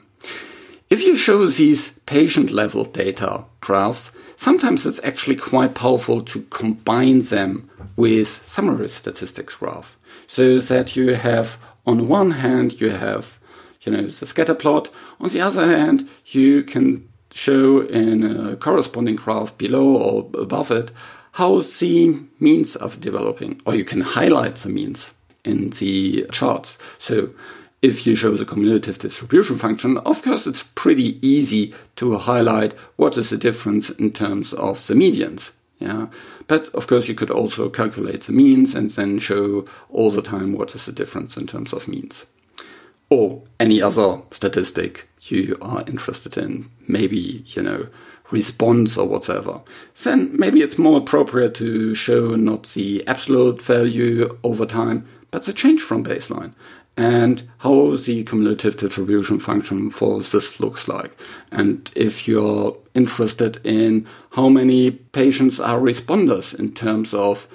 If 0.89 1.01
you 1.01 1.15
show 1.15 1.47
these 1.47 1.91
patient 2.05 2.51
level 2.51 2.85
data 2.85 3.43
graphs, 3.59 4.11
sometimes 4.35 4.85
it's 4.85 5.03
actually 5.03 5.35
quite 5.35 5.75
powerful 5.75 6.21
to 6.21 6.43
combine 6.43 7.21
them 7.21 7.69
with 7.95 8.27
summary 8.27 8.89
statistics 8.89 9.55
graph 9.55 9.97
so 10.27 10.59
that 10.59 10.95
you 10.95 11.15
have 11.15 11.57
on 11.85 12.07
one 12.07 12.31
hand 12.31 12.79
you 12.79 12.89
have 12.91 13.39
you 13.81 13.91
know 13.91 14.07
the 14.07 14.25
scatter 14.25 14.55
plot 14.55 14.89
on 15.19 15.29
the 15.29 15.41
other 15.41 15.65
hand 15.67 16.07
you 16.27 16.63
can 16.63 17.07
show 17.33 17.81
in 17.81 18.23
a 18.23 18.55
corresponding 18.55 19.15
graph 19.15 19.57
below 19.57 19.95
or 19.95 20.29
above 20.39 20.71
it 20.71 20.91
how 21.33 21.61
the 21.61 22.21
means 22.39 22.75
are 22.75 22.89
developing, 22.89 23.59
or 23.65 23.73
you 23.73 23.83
can 23.83 24.01
highlight 24.01 24.55
the 24.57 24.69
means 24.69 25.13
in 25.43 25.71
the 25.71 26.27
charts. 26.31 26.77
So 26.99 27.31
if 27.81 28.05
you 28.05 28.13
show 28.13 28.37
the 28.37 28.45
cumulative 28.45 28.99
distribution 28.99 29.57
function, 29.57 29.97
of 29.97 30.21
course, 30.21 30.45
it's 30.45 30.63
pretty 30.75 31.19
easy 31.27 31.73
to 31.95 32.17
highlight 32.17 32.73
what 32.97 33.17
is 33.17 33.31
the 33.31 33.37
difference 33.37 33.89
in 33.89 34.11
terms 34.11 34.53
of 34.53 34.85
the 34.85 34.93
medians. 34.93 35.51
Yeah, 35.79 36.07
but 36.47 36.69
of 36.75 36.85
course, 36.85 37.09
you 37.09 37.15
could 37.15 37.31
also 37.31 37.67
calculate 37.67 38.21
the 38.21 38.31
means 38.31 38.75
and 38.75 38.91
then 38.91 39.17
show 39.17 39.65
all 39.89 40.11
the 40.11 40.21
time 40.21 40.53
what 40.53 40.75
is 40.75 40.85
the 40.85 40.91
difference 40.91 41.35
in 41.35 41.47
terms 41.47 41.73
of 41.73 41.87
means 41.87 42.25
or 43.09 43.41
any 43.59 43.81
other 43.81 44.21
statistic 44.31 45.07
you 45.31 45.57
are 45.61 45.83
interested 45.87 46.37
in, 46.37 46.69
maybe, 46.87 47.43
you 47.47 47.61
know, 47.61 47.87
response 48.31 48.97
or 48.97 49.07
whatever, 49.07 49.61
then 50.03 50.35
maybe 50.37 50.61
it's 50.61 50.77
more 50.77 50.97
appropriate 50.97 51.55
to 51.55 51.93
show 51.93 52.35
not 52.35 52.63
the 52.73 53.05
absolute 53.07 53.61
value 53.61 54.37
over 54.43 54.65
time, 54.65 55.05
but 55.31 55.43
the 55.43 55.53
change 55.53 55.81
from 55.81 56.03
baseline 56.03 56.53
and 56.95 57.43
how 57.59 57.95
the 57.95 58.23
cumulative 58.23 58.77
distribution 58.77 59.39
function 59.39 59.89
for 59.89 60.19
this 60.21 60.59
looks 60.59 60.87
like. 60.87 61.15
And 61.51 61.91
if 61.95 62.27
you're 62.27 62.77
interested 62.93 63.59
in 63.65 64.07
how 64.31 64.49
many 64.49 64.91
patients 64.91 65.59
are 65.59 65.79
responders 65.79 66.53
in 66.53 66.73
terms 66.73 67.13
of 67.13 67.47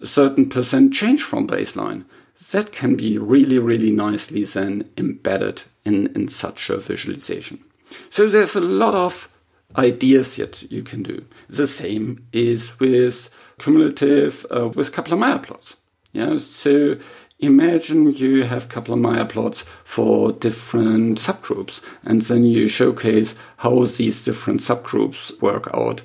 a 0.00 0.06
certain 0.06 0.48
percent 0.48 0.92
change 0.92 1.22
from 1.22 1.48
baseline, 1.48 2.04
that 2.52 2.72
can 2.72 2.96
be 2.96 3.18
really, 3.18 3.58
really 3.58 3.90
nicely 3.90 4.44
then 4.44 4.88
embedded 4.96 5.62
in, 5.84 6.08
in 6.14 6.28
such 6.28 6.70
a 6.70 6.78
visualization. 6.78 7.62
So 8.10 8.28
there's 8.28 8.56
a 8.56 8.60
lot 8.60 8.94
of 8.94 9.28
ideas 9.76 10.36
that 10.36 10.70
you 10.70 10.82
can 10.82 11.02
do. 11.02 11.24
The 11.48 11.66
same 11.66 12.26
is 12.32 12.78
with 12.78 13.30
cumulative, 13.58 14.46
uh, 14.50 14.68
with 14.68 14.92
Kaplan-Meier 14.92 15.38
plots. 15.38 15.76
Yeah, 16.12 16.38
so 16.38 16.98
imagine 17.40 18.12
you 18.12 18.44
have 18.44 18.68
Kaplan-Meier 18.68 19.26
plots 19.26 19.64
for 19.84 20.32
different 20.32 21.18
subgroups, 21.18 21.80
and 22.04 22.22
then 22.22 22.44
you 22.44 22.68
showcase 22.68 23.34
how 23.58 23.84
these 23.84 24.24
different 24.24 24.60
subgroups 24.60 25.40
work 25.40 25.68
out. 25.74 26.02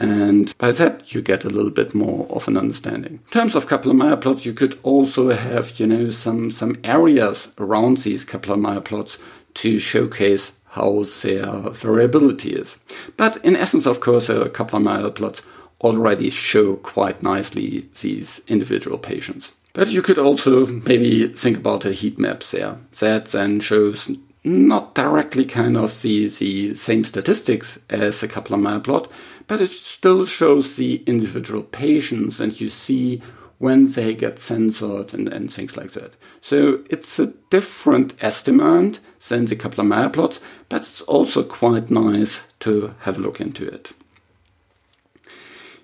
And 0.00 0.56
by 0.58 0.72
that, 0.72 1.14
you 1.14 1.22
get 1.22 1.44
a 1.44 1.50
little 1.50 1.70
bit 1.70 1.94
more 1.94 2.26
of 2.30 2.48
an 2.48 2.56
understanding. 2.56 3.20
In 3.24 3.30
terms 3.30 3.54
of 3.54 3.68
Kaplan-Meier 3.68 4.16
plots, 4.16 4.44
you 4.44 4.52
could 4.52 4.78
also 4.82 5.30
have, 5.30 5.78
you 5.78 5.86
know, 5.86 6.10
some, 6.10 6.50
some 6.50 6.78
areas 6.84 7.48
around 7.58 7.98
these 7.98 8.24
Kaplan-Meier 8.24 8.80
plots 8.80 9.18
to 9.54 9.78
showcase 9.78 10.52
how 10.70 11.04
their 11.22 11.46
variability 11.70 12.50
is. 12.50 12.76
But 13.16 13.36
in 13.44 13.54
essence, 13.54 13.86
of 13.86 14.00
course, 14.00 14.28
a 14.28 14.50
Kaplan-Meier 14.50 15.10
plots 15.10 15.42
already 15.80 16.30
show 16.30 16.76
quite 16.76 17.22
nicely 17.22 17.88
these 18.00 18.40
individual 18.48 18.98
patients. 18.98 19.52
But 19.74 19.88
you 19.88 20.02
could 20.02 20.18
also 20.18 20.66
maybe 20.66 21.28
think 21.28 21.58
about 21.58 21.84
a 21.84 21.92
heat 21.92 22.18
map 22.18 22.42
there. 22.44 22.78
That 23.00 23.26
then 23.26 23.60
shows 23.60 24.10
not 24.44 24.94
directly 24.94 25.46
kind 25.46 25.76
of 25.76 26.02
the, 26.02 26.28
the 26.28 26.74
same 26.74 27.02
statistics 27.04 27.78
as 27.88 28.22
a 28.22 28.28
Kaplan-Meier 28.28 28.80
plot, 28.80 29.10
but 29.46 29.60
it 29.60 29.70
still 29.70 30.26
shows 30.26 30.76
the 30.76 31.02
individual 31.06 31.62
patients 31.62 32.40
and 32.40 32.60
you 32.60 32.68
see 32.68 33.22
when 33.58 33.90
they 33.92 34.14
get 34.14 34.38
censored 34.38 35.14
and, 35.14 35.28
and 35.32 35.50
things 35.50 35.76
like 35.76 35.92
that. 35.92 36.14
So 36.42 36.84
it's 36.90 37.18
a 37.18 37.32
different 37.48 38.14
estimate 38.20 39.00
than 39.28 39.46
the 39.46 39.56
Kaplan-Meier 39.56 40.10
plots, 40.10 40.40
but 40.68 40.82
it's 40.82 41.00
also 41.02 41.42
quite 41.42 41.90
nice 41.90 42.42
to 42.60 42.94
have 43.00 43.16
a 43.16 43.20
look 43.20 43.40
into 43.40 43.66
it. 43.66 43.90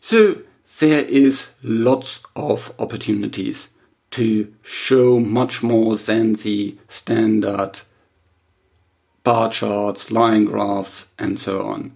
So 0.03 0.43
there 0.81 1.05
is 1.05 1.47
lots 1.63 2.21
of 2.37 2.73
opportunities 2.79 3.69
to 4.11 4.53
show 4.63 5.19
much 5.19 5.63
more 5.63 5.97
than 5.97 6.35
the 6.35 6.77
standard 6.89 7.81
bar 9.25 9.51
charts, 9.51 10.11
line 10.11 10.45
graphs, 10.45 11.07
and 11.19 11.39
so 11.39 11.67
on. 11.67 11.93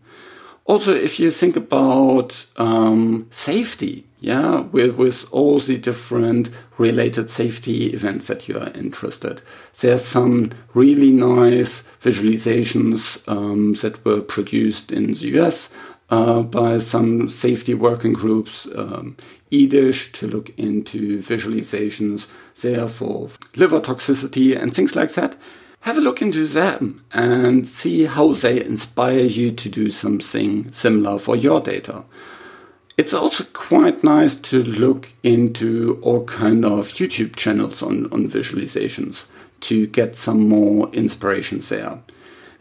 Also, 0.66 0.95
if 0.95 1.21
you 1.21 1.31
think 1.31 1.57
about 1.57 2.47
um, 2.57 3.26
safety, 3.31 4.07
yeah, 4.21 4.61
with, 4.61 4.97
with 4.97 5.26
all 5.31 5.59
the 5.61 5.76
different 5.76 6.49
related 6.78 7.28
safety 7.28 7.93
events 7.93 8.28
that 8.28 8.49
you 8.49 8.59
are 8.59 8.71
interested, 8.71 9.43
there's 9.81 10.04
some 10.04 10.52
really 10.73 11.12
nice 11.12 11.83
visualizations 12.00 13.21
um, 13.28 13.75
that 13.75 14.02
were 14.07 14.23
produced 14.23 14.90
in 14.90 15.09
the 15.12 15.38
US 15.38 15.69
uh, 16.09 16.40
by 16.43 16.78
some 16.78 17.28
safety 17.28 17.75
working 17.75 18.14
groups, 18.14 18.66
um, 18.75 19.16
EDISH 19.50 20.12
to 20.12 20.26
look 20.26 20.50
into 20.59 21.19
visualizations 21.19 22.26
there 22.62 22.88
for 22.88 23.28
liver 23.57 23.81
toxicity 23.81 24.59
and 24.59 24.75
things 24.75 24.97
like 24.97 25.12
that 25.12 25.37
have 25.85 25.99
a 25.99 26.00
look 26.00 26.23
into 26.23 26.47
them 26.47 27.05
and 27.12 27.69
see 27.69 28.07
how 28.07 28.33
they 28.33 28.64
inspire 28.64 29.21
you 29.21 29.50
to 29.50 29.69
do 29.69 29.91
something 29.91 30.73
similar 30.73 31.19
for 31.19 31.37
your 31.37 31.61
data. 31.61 32.03
It's 32.97 33.12
also 33.12 33.45
quite 33.53 34.03
nice 34.03 34.35
to 34.35 34.62
look 34.62 35.12
into 35.23 35.99
all 36.00 36.25
kind 36.25 36.64
of 36.64 36.95
YouTube 36.95 37.37
channels 37.37 37.83
on, 37.83 38.11
on 38.12 38.31
visualizations 38.31 39.26
to 39.61 39.87
get 39.88 40.17
some 40.17 40.49
more 40.49 40.88
inspiration 40.95 41.61
there. 41.61 41.99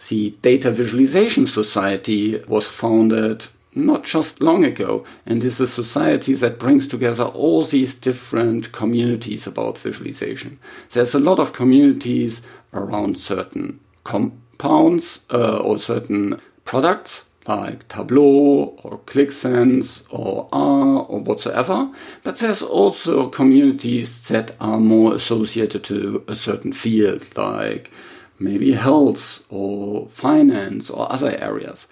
the 0.10 0.32
Data 0.42 0.70
Visualization 0.70 1.48
Society 1.48 2.44
was 2.50 2.68
founded 2.68 3.46
not 3.74 4.04
just 4.04 4.42
long 4.42 4.66
ago 4.66 5.06
and 5.26 5.44
is 5.44 5.62
a 5.62 5.68
society 5.68 6.34
that 6.34 6.60
brings 6.60 6.88
together 6.88 7.24
all 7.24 7.64
these 7.64 7.94
different 7.94 8.72
communities 8.74 9.48
about 9.48 9.78
visualization. 9.78 10.60
There's 10.92 11.16
a 11.16 11.20
lot 11.20 11.40
of 11.40 11.54
communities 11.54 12.42
around 12.74 13.18
certain 13.18 13.80
compounds 14.04 15.20
uh, 15.32 15.58
or 15.58 15.80
certain 15.80 16.40
products 16.66 17.24
like 17.48 17.88
Tableau 17.90 18.74
or 18.84 19.00
Qlik 19.00 19.32
Sense 19.32 20.04
or 20.10 20.48
R 20.54 21.06
or 21.06 21.20
whatsoever, 21.20 21.90
but 22.24 22.38
there's 22.38 22.62
also 22.62 23.30
communities 23.30 24.28
that 24.30 24.56
are 24.62 24.80
more 24.80 25.14
associated 25.14 25.84
to 25.86 26.24
a 26.28 26.36
certain 26.36 26.72
field 26.74 27.36
like 27.36 27.92
maybe 28.40 28.72
health 28.72 29.44
or 29.50 30.08
finance 30.08 30.90
or 30.90 31.12
other 31.12 31.38
areas. 31.40 31.88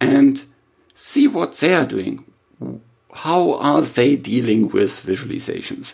And 0.00 0.44
see 0.94 1.28
what 1.28 1.52
they 1.58 1.74
are 1.74 1.86
doing. 1.86 2.24
How 3.12 3.54
are 3.54 3.82
they 3.82 4.16
dealing 4.16 4.68
with 4.68 4.90
visualizations? 4.90 5.92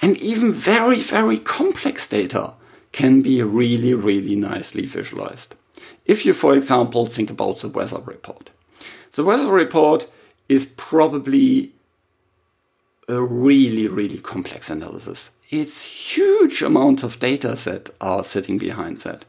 And 0.00 0.16
even 0.18 0.52
very, 0.52 0.98
very 0.98 1.38
complex 1.38 2.06
data 2.06 2.54
can 2.94 3.22
be 3.22 3.42
really, 3.42 3.92
really 3.92 4.36
nicely 4.36 4.86
visualized. 4.86 5.56
If 6.06 6.24
you, 6.24 6.32
for 6.32 6.54
example, 6.54 7.06
think 7.06 7.28
about 7.28 7.58
the 7.58 7.68
weather 7.68 7.98
report, 7.98 8.50
the 9.14 9.24
weather 9.24 9.48
report 9.48 10.06
is 10.48 10.64
probably 10.64 11.72
a 13.08 13.20
really, 13.20 13.88
really 13.88 14.18
complex 14.18 14.70
analysis. 14.70 15.30
It's 15.50 15.84
huge 15.84 16.62
amount 16.62 17.02
of 17.02 17.18
data 17.18 17.56
that 17.64 17.90
are 18.00 18.22
sitting 18.22 18.58
behind 18.58 18.98
that. 18.98 19.24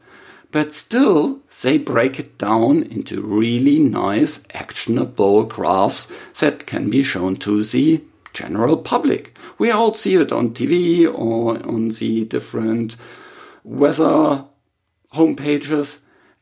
But 0.52 0.72
still, 0.72 1.40
they 1.62 1.76
break 1.76 2.20
it 2.20 2.38
down 2.38 2.84
into 2.84 3.20
really 3.20 3.80
nice, 3.80 4.44
actionable 4.54 5.42
graphs 5.42 6.06
that 6.38 6.66
can 6.66 6.88
be 6.88 7.02
shown 7.02 7.34
to 7.38 7.64
the 7.64 8.00
general 8.32 8.76
public. 8.76 9.36
We 9.58 9.72
all 9.72 9.92
see 9.92 10.14
it 10.14 10.30
on 10.30 10.50
TV 10.50 11.04
or 11.12 11.58
on 11.66 11.88
the 11.88 12.24
different 12.26 12.94
weather 13.66 14.44
homepages 15.12 15.98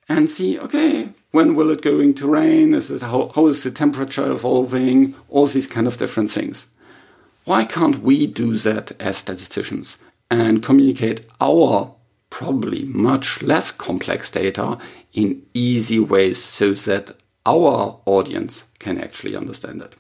and 0.09 0.29
see, 0.29 0.59
okay, 0.59 1.09
when 1.31 1.55
will 1.55 1.71
it 1.71 1.83
going 1.83 2.15
to 2.15 2.29
rain? 2.29 2.75
Is 2.75 2.91
it 2.91 3.01
how, 3.01 3.33
how 3.35 3.47
is 3.47 3.63
the 3.63 3.71
temperature 3.71 4.31
evolving? 4.31 5.15
All 5.29 5.47
these 5.47 5.67
kind 5.67 5.87
of 5.87 5.97
different 5.97 6.31
things. 6.31 6.67
Why 7.45 7.65
can't 7.65 8.03
we 8.03 8.27
do 8.27 8.57
that 8.59 8.93
as 9.01 9.17
statisticians 9.17 9.97
and 10.31 10.63
communicate 10.63 11.27
our 11.41 11.95
probably 12.31 12.85
much 12.85 13.43
less 13.43 13.71
complex 13.71 14.31
data 14.31 14.77
in 15.13 15.41
easy 15.55 16.01
ways 16.01 16.43
so 16.43 16.73
that 16.73 17.17
our 17.47 18.01
audience 18.07 18.65
can 18.79 19.01
actually 19.01 19.37
understand 19.37 19.81
it. 19.81 19.95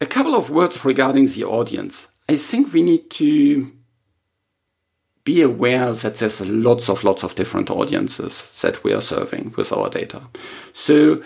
A 0.00 0.06
couple 0.06 0.34
of 0.34 0.50
words 0.50 0.84
regarding 0.84 1.26
the 1.26 1.44
audience. 1.44 2.06
I 2.28 2.36
think 2.36 2.72
we 2.72 2.82
need 2.82 3.10
to 3.10 3.72
be 5.26 5.42
aware 5.42 5.92
that 5.92 6.14
there's 6.14 6.40
lots 6.40 6.88
of 6.88 7.02
lots 7.02 7.24
of 7.24 7.34
different 7.34 7.68
audiences 7.68 8.60
that 8.62 8.82
we 8.84 8.94
are 8.94 9.02
serving 9.02 9.52
with 9.56 9.72
our 9.72 9.90
data. 9.90 10.22
So 10.72 11.20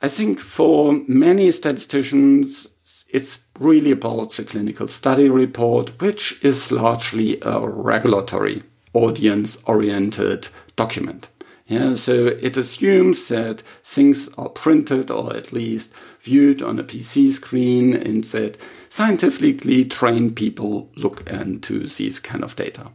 I 0.00 0.08
think 0.08 0.40
for 0.40 0.94
many 1.06 1.50
statisticians, 1.50 2.66
it's 3.10 3.38
really 3.60 3.90
about 3.90 4.32
the 4.32 4.44
clinical 4.44 4.88
study 4.88 5.28
report, 5.28 6.00
which 6.00 6.42
is 6.42 6.72
largely 6.72 7.38
a 7.42 7.60
regulatory 7.60 8.62
audience 8.94 9.58
oriented 9.66 10.48
document. 10.76 11.28
Yeah, 11.66 11.94
so 11.94 12.28
it 12.28 12.56
assumes 12.56 13.28
that 13.28 13.62
things 13.84 14.30
are 14.38 14.48
printed 14.48 15.10
or 15.10 15.36
at 15.36 15.52
least 15.52 15.92
viewed 16.20 16.62
on 16.62 16.78
a 16.78 16.82
PC 16.82 17.32
screen 17.32 17.94
and 17.94 18.24
that 18.24 18.56
scientifically 18.88 19.84
trained 19.84 20.34
people 20.34 20.90
look 20.96 21.28
into 21.28 21.86
these 21.86 22.20
kind 22.20 22.42
of 22.42 22.56
data. 22.56 22.90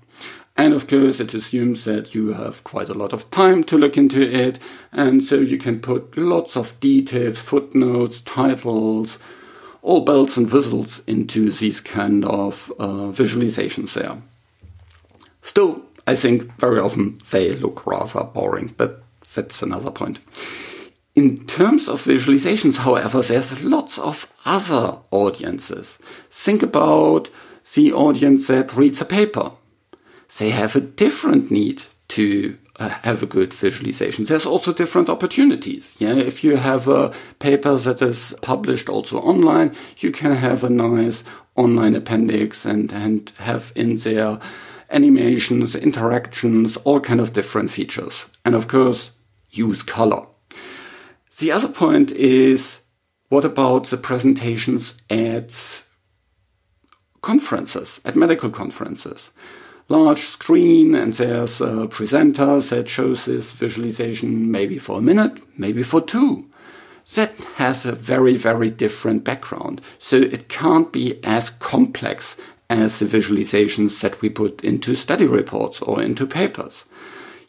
And 0.55 0.73
of 0.73 0.87
course, 0.87 1.19
it 1.19 1.33
assumes 1.33 1.83
that 1.85 2.13
you 2.13 2.33
have 2.33 2.63
quite 2.63 2.89
a 2.89 2.93
lot 2.93 3.11
of 3.11 3.29
time 3.31 3.63
to 3.65 3.77
look 3.77 3.97
into 3.97 4.21
it. 4.21 4.59
And 4.91 5.23
so 5.23 5.35
you 5.35 5.57
can 5.57 5.79
put 5.79 6.15
lots 6.15 6.55
of 6.55 6.79
details, 6.79 7.39
footnotes, 7.41 8.21
titles, 8.21 9.17
all 9.81 10.01
bells 10.01 10.37
and 10.37 10.51
whistles 10.51 11.01
into 11.07 11.51
these 11.51 11.81
kind 11.81 12.23
of 12.23 12.71
uh, 12.79 13.11
visualizations 13.11 13.93
there. 13.93 14.17
Still, 15.41 15.83
I 16.05 16.15
think 16.15 16.55
very 16.59 16.79
often 16.79 17.17
they 17.31 17.53
look 17.53 17.85
rather 17.85 18.23
boring, 18.23 18.73
but 18.77 19.03
that's 19.35 19.61
another 19.61 19.91
point. 19.91 20.19
In 21.15 21.45
terms 21.45 21.89
of 21.89 22.03
visualizations, 22.03 22.77
however, 22.77 23.21
there's 23.21 23.63
lots 23.63 23.97
of 23.99 24.31
other 24.45 24.99
audiences. 25.11 25.99
Think 26.29 26.63
about 26.63 27.29
the 27.75 27.91
audience 27.93 28.47
that 28.47 28.75
reads 28.75 29.01
a 29.01 29.05
paper. 29.05 29.51
They 30.37 30.49
have 30.49 30.75
a 30.75 30.81
different 30.81 31.51
need 31.51 31.83
to 32.09 32.57
uh, 32.77 32.89
have 32.89 33.21
a 33.21 33.27
good 33.27 33.53
visualization. 33.53 34.25
There's 34.25 34.45
also 34.45 34.73
different 34.73 35.09
opportunities. 35.09 35.95
Yeah, 35.99 36.15
if 36.15 36.43
you 36.43 36.55
have 36.55 36.87
a 36.87 37.13
paper 37.39 37.75
that 37.77 38.01
is 38.01 38.33
published 38.41 38.89
also 38.89 39.19
online, 39.19 39.75
you 39.99 40.11
can 40.11 40.35
have 40.35 40.63
a 40.63 40.69
nice 40.69 41.23
online 41.55 41.95
appendix 41.95 42.65
and 42.65 42.91
and 42.93 43.31
have 43.37 43.71
in 43.75 43.95
there 43.95 44.39
animations, 44.89 45.75
interactions, 45.75 46.77
all 46.77 46.99
kind 46.99 47.19
of 47.19 47.33
different 47.33 47.69
features. 47.71 48.25
And 48.45 48.55
of 48.55 48.67
course, 48.67 49.11
use 49.51 49.83
color. 49.83 50.25
The 51.39 51.51
other 51.51 51.67
point 51.67 52.11
is, 52.11 52.79
what 53.29 53.45
about 53.45 53.85
the 53.85 53.97
presentations 53.97 54.93
at 55.09 55.83
conferences, 57.21 57.99
at 58.05 58.15
medical 58.15 58.49
conferences? 58.49 59.31
Large 59.89 60.21
screen 60.21 60.95
and 60.95 61.13
there's 61.13 61.59
a 61.59 61.87
presenter 61.87 62.59
that 62.61 62.87
shows 62.87 63.25
this 63.25 63.51
visualization 63.51 64.49
maybe 64.49 64.77
for 64.77 64.99
a 64.99 65.01
minute, 65.01 65.41
maybe 65.57 65.83
for 65.83 66.01
two. 66.01 66.45
That 67.15 67.37
has 67.55 67.85
a 67.85 67.91
very, 67.91 68.37
very 68.37 68.69
different 68.69 69.23
background. 69.25 69.81
So 69.99 70.17
it 70.17 70.47
can't 70.47 70.91
be 70.91 71.19
as 71.23 71.49
complex 71.49 72.37
as 72.69 72.99
the 72.99 73.05
visualizations 73.05 73.99
that 73.99 74.21
we 74.21 74.29
put 74.29 74.63
into 74.63 74.95
study 74.95 75.27
reports 75.27 75.81
or 75.81 76.01
into 76.01 76.25
papers. 76.25 76.85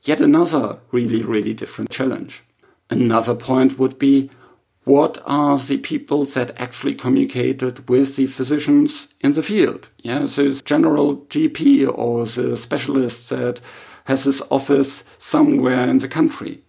Yet 0.03 0.21
another 0.21 0.81
really, 0.91 1.23
really 1.23 1.55
different 1.55 1.91
challenge. 1.91 2.43
Another 2.91 3.35
point 3.35 3.79
would 3.79 3.99
be 3.99 4.29
what 4.85 5.23
are 5.25 5.59
the 5.59 5.79
people 5.79 6.27
that 6.27 6.61
actually 6.61 6.95
communicated 6.95 7.89
with 7.89 8.17
the 8.17 8.27
physicians 8.27 9.09
in 9.21 9.33
the 9.33 9.43
field? 9.43 9.89
Yeah, 10.03 10.27
so 10.27 10.53
general 10.53 11.17
GP 11.29 11.91
or 11.93 12.27
the 12.27 12.57
specialist 12.57 13.31
that 13.31 13.61
has 14.05 14.25
his 14.25 14.43
office 14.51 15.03
somewhere 15.19 15.89
in 15.89 15.99
the 15.99 16.09
country. 16.09 16.61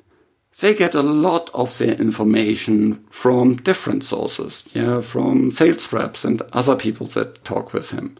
They 0.61 0.73
get 0.73 0.95
a 0.95 1.01
lot 1.01 1.49
of 1.53 1.77
their 1.77 1.95
information 1.95 3.03
from 3.09 3.57
different 3.57 4.05
sources, 4.05 4.69
yeah, 4.73 5.01
from 5.01 5.51
sales 5.51 5.91
reps 5.91 6.23
and 6.23 6.41
other 6.53 6.77
people 6.77 7.07
that 7.07 7.43
talk 7.43 7.73
with 7.73 7.91
him. 7.91 8.17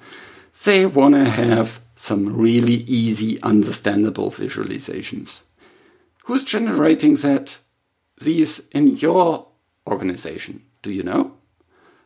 They 0.65 0.85
want 0.85 1.15
to 1.15 1.23
have 1.29 1.79
some 1.95 2.35
really 2.35 2.83
easy, 2.87 3.41
understandable 3.41 4.31
visualizations. 4.31 5.41
Who's 6.25 6.43
generating 6.43 7.13
that? 7.15 7.59
These 8.21 8.61
in 8.71 8.97
your 8.97 9.47
organization. 9.87 10.63
Do 10.81 10.91
you 10.91 11.03
know? 11.03 11.33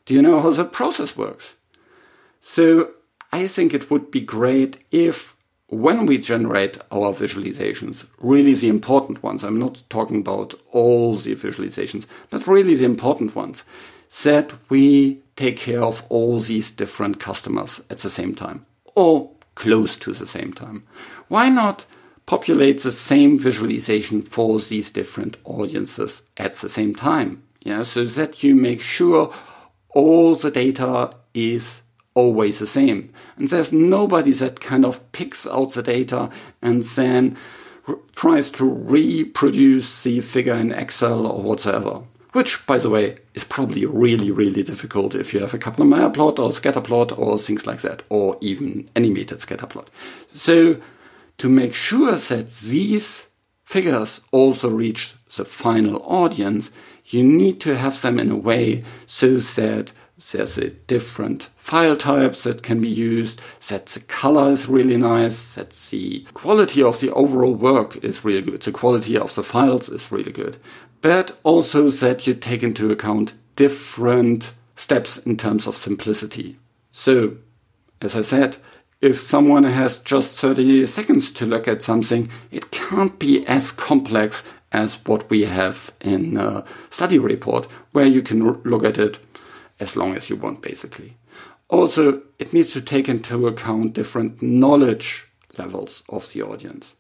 Do 0.06 0.14
you 0.14 0.22
know 0.22 0.42
how 0.42 0.52
the 0.52 0.66
process 0.66 1.16
works? 1.16 1.56
So 2.42 2.92
I 3.32 3.48
think 3.48 3.74
it 3.74 3.92
would 3.92 4.12
be 4.12 4.22
great 4.22 4.78
if 4.92 5.36
when 5.68 6.08
we 6.08 6.18
generate 6.18 6.80
our 6.92 7.14
visualizations, 7.14 8.06
really 8.20 8.56
the 8.56 8.70
important 8.70 9.22
ones, 9.22 9.44
I'm 9.44 9.60
not 9.60 9.84
talking 9.90 10.20
about 10.22 10.56
all 10.72 11.16
the 11.16 11.36
visualizations, 11.36 12.06
but 12.32 12.48
really 12.48 12.74
the 12.74 12.86
important 12.86 13.36
ones, 13.36 13.64
that 14.24 14.52
we 14.70 15.22
take 15.36 15.58
care 15.58 15.84
of 15.84 16.04
all 16.10 16.40
these 16.40 16.72
different 16.72 17.20
customers 17.20 17.82
at 17.92 18.00
the 18.00 18.10
same 18.10 18.34
time 18.34 18.66
or 18.96 19.32
close 19.54 19.98
to 19.98 20.14
the 20.14 20.26
same 20.26 20.52
time. 20.52 20.84
Why 21.28 21.50
not 21.50 21.86
populate 22.26 22.82
the 22.82 22.92
same 22.92 23.38
visualization 23.38 24.24
for 24.24 24.60
these 24.60 24.90
different 24.90 25.38
audiences 25.44 26.24
at 26.38 26.56
the 26.56 26.70
same 26.70 26.96
time? 26.96 27.44
Yeah, 27.62 27.84
so 27.84 28.06
that 28.06 28.44
you 28.44 28.56
make 28.56 28.82
sure 28.82 29.34
all 29.90 30.36
the 30.36 30.52
data 30.52 31.12
is 31.34 31.82
always 32.14 32.60
the 32.60 32.68
same. 32.68 33.14
And 33.38 33.48
there's 33.48 33.72
nobody 33.72 34.32
that 34.34 34.60
kind 34.60 34.86
of 34.86 35.12
picks 35.12 35.46
out 35.48 35.74
the 35.74 35.84
data 35.84 36.30
and 36.62 36.84
then 36.84 37.38
tries 38.16 38.50
to 38.52 38.66
reproduce 38.66 40.04
the 40.04 40.22
figure 40.22 40.56
in 40.56 40.72
Excel 40.72 41.26
or 41.26 41.42
whatever. 41.42 42.02
Which, 42.34 42.66
by 42.68 42.78
the 42.78 42.90
way, 42.90 43.18
is 43.34 43.44
probably 43.44 43.86
really, 43.86 44.30
really 44.30 44.62
difficult 44.62 45.16
if 45.16 45.34
you 45.34 45.40
have 45.40 45.54
a 45.54 45.58
Kaplan-Meier 45.58 46.12
plot 46.12 46.38
or 46.38 46.54
scatter 46.54 46.82
plot 46.82 47.18
or 47.18 47.40
things 47.40 47.66
like 47.66 47.82
that, 47.82 48.04
or 48.10 48.38
even 48.40 48.88
animated 48.96 49.42
scatter 49.42 49.66
plot. 49.66 49.90
So, 50.34 50.80
to 51.40 51.50
make 51.50 51.74
sure 51.74 52.16
that 52.16 52.50
these 52.50 53.28
figures 53.64 54.22
also 54.32 54.70
reach 54.70 55.16
the 55.36 55.46
final 55.46 56.04
audience, 56.04 56.70
you 57.10 57.24
need 57.24 57.60
to 57.62 57.78
have 57.78 58.02
them 58.02 58.20
in 58.20 58.32
a 58.32 58.36
way 58.36 58.84
so 59.08 59.38
that 59.38 59.92
there's 60.32 60.58
a 60.58 60.70
different 60.70 61.50
file 61.56 61.96
types 61.96 62.44
that 62.44 62.62
can 62.62 62.82
be 62.82 62.90
used, 62.90 63.40
that 63.70 63.86
the 63.88 64.00
color 64.02 64.52
is 64.52 64.68
really 64.68 64.98
nice, 64.98 65.56
that 65.56 65.72
the 65.92 66.26
quality 66.34 66.84
of 66.84 67.00
the 67.00 67.12
overall 67.14 67.54
work 67.54 68.04
is 68.04 68.26
really 68.26 68.42
good, 68.42 68.62
the 68.62 68.72
quality 68.72 69.18
of 69.18 69.34
the 69.36 69.44
files 69.44 69.90
is 69.90 70.12
really 70.12 70.32
good, 70.32 70.58
but 71.02 71.40
also 71.44 71.90
that 71.90 72.28
you 72.28 72.34
take 72.34 72.64
into 72.64 72.92
account 72.92 73.34
different 73.56 74.54
steps 74.76 75.18
in 75.20 75.38
terms 75.38 75.68
of 75.68 75.76
simplicity. 75.76 76.58
So, 76.92 77.38
as 78.02 78.16
I 78.16 78.22
said, 78.22 78.58
if 79.02 79.20
someone 79.20 79.64
has 79.64 80.00
just 80.00 80.38
30 80.38 80.86
seconds 80.86 81.32
to 81.34 81.46
look 81.46 81.68
at 81.68 81.82
something, 81.82 82.30
it 82.52 82.72
can't 82.72 83.18
be 83.18 83.46
as 83.48 83.72
complex 83.72 84.44
as 84.72 84.96
what 85.06 85.30
we 85.30 85.46
have 85.46 85.92
in 86.02 86.38
a 86.38 86.64
study 86.90 87.20
report, 87.20 87.68
where 87.92 88.06
you 88.06 88.22
can 88.22 88.44
look 88.64 88.84
at 88.84 88.98
it 88.98 89.20
as 89.80 89.96
long 89.96 90.16
as 90.16 90.30
you 90.30 90.36
want, 90.36 90.62
basically. 90.62 91.16
Also, 91.70 92.22
it 92.40 92.54
needs 92.54 92.74
to 92.74 92.82
take 92.82 93.08
into 93.08 93.48
account 93.48 93.94
different 93.94 94.42
knowledge 94.42 95.28
levels 95.58 96.04
of 96.10 96.32
the 96.34 96.42
audience. 96.42 96.96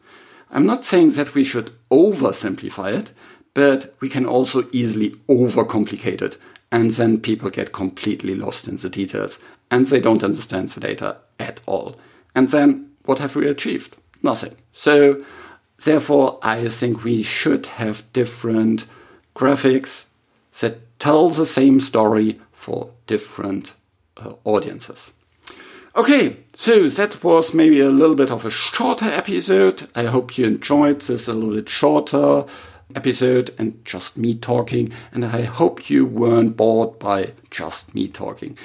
I'm 0.51 0.65
not 0.65 0.83
saying 0.83 1.11
that 1.11 1.33
we 1.33 1.43
should 1.43 1.71
oversimplify 1.91 2.97
it, 2.97 3.11
but 3.53 3.95
we 3.99 4.09
can 4.09 4.25
also 4.25 4.67
easily 4.71 5.11
overcomplicate 5.27 6.21
it, 6.21 6.37
and 6.71 6.91
then 6.91 7.19
people 7.19 7.49
get 7.49 7.71
completely 7.71 8.35
lost 8.35 8.67
in 8.67 8.75
the 8.75 8.89
details 8.89 9.39
and 9.71 9.85
they 9.85 9.99
don't 9.99 10.23
understand 10.23 10.69
the 10.69 10.79
data 10.79 11.17
at 11.39 11.59
all. 11.65 11.95
And 12.35 12.49
then 12.49 12.91
what 13.05 13.19
have 13.19 13.35
we 13.35 13.47
achieved? 13.47 13.95
Nothing. 14.21 14.55
So, 14.73 15.23
therefore, 15.83 16.39
I 16.41 16.67
think 16.69 17.03
we 17.03 17.23
should 17.23 17.65
have 17.65 18.11
different 18.13 18.85
graphics 19.35 20.05
that 20.59 20.99
tell 20.99 21.29
the 21.29 21.45
same 21.45 21.79
story 21.79 22.39
for 22.51 22.91
different 23.07 23.73
uh, 24.17 24.33
audiences. 24.43 25.11
Okay, 25.95 26.37
so 26.53 26.87
that 26.87 27.23
was 27.23 27.53
maybe 27.53 27.79
a 27.81 27.89
little 27.89 28.15
bit 28.15 28.29
of 28.29 28.45
a 28.45 28.51
shorter 28.51 29.05
episode. 29.05 29.87
I 29.95 30.03
hope 30.03 30.37
you 30.37 30.45
enjoyed 30.45 31.01
this 31.01 31.27
a 31.27 31.33
little 31.33 31.55
bit 31.55 31.67
shorter 31.67 32.45
episode 32.95 33.53
and 33.57 33.83
just 33.85 34.17
me 34.17 34.35
talking, 34.35 34.91
and 35.11 35.25
I 35.25 35.43
hope 35.43 35.89
you 35.89 36.05
weren't 36.05 36.55
bored 36.55 36.99
by 36.99 37.33
just 37.49 37.95
me 37.95 38.07
talking. 38.07 38.57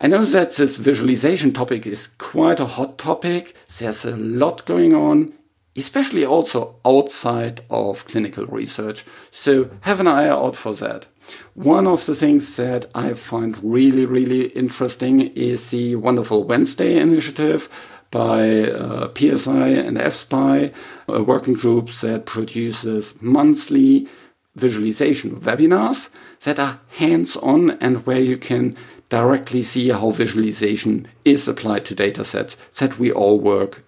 I 0.00 0.08
know 0.08 0.24
that 0.24 0.56
this 0.56 0.76
visualization 0.76 1.52
topic 1.52 1.86
is 1.86 2.08
quite 2.18 2.60
a 2.60 2.66
hot 2.66 2.98
topic. 2.98 3.54
There's 3.78 4.04
a 4.04 4.16
lot 4.16 4.66
going 4.66 4.94
on, 4.94 5.32
especially 5.76 6.24
also 6.24 6.76
outside 6.84 7.62
of 7.70 8.06
clinical 8.06 8.46
research. 8.46 9.04
So 9.30 9.70
have 9.82 10.00
an 10.00 10.08
eye 10.08 10.28
out 10.28 10.56
for 10.56 10.74
that. 10.74 11.06
One 11.54 11.86
of 11.86 12.04
the 12.06 12.14
things 12.14 12.56
that 12.56 12.86
I 12.94 13.14
find 13.14 13.58
really, 13.62 14.04
really 14.04 14.46
interesting 14.48 15.28
is 15.28 15.70
the 15.70 15.96
Wonderful 15.96 16.44
Wednesday 16.44 16.98
initiative 16.98 17.68
by 18.10 18.64
uh, 18.64 19.10
PSI 19.16 19.68
and 19.68 19.96
EFSPI, 19.96 20.72
a 21.08 21.22
working 21.22 21.54
group 21.54 21.90
that 22.02 22.26
produces 22.26 23.20
monthly 23.22 24.06
visualization 24.54 25.40
webinars 25.40 26.10
that 26.42 26.58
are 26.58 26.80
hands 26.98 27.36
on 27.36 27.70
and 27.80 28.04
where 28.04 28.20
you 28.20 28.36
can 28.36 28.76
directly 29.08 29.62
see 29.62 29.88
how 29.88 30.10
visualization 30.10 31.08
is 31.24 31.48
applied 31.48 31.86
to 31.86 31.94
data 31.94 32.24
sets 32.24 32.56
that 32.78 32.98
we 32.98 33.10
all 33.10 33.40
work 33.40 33.82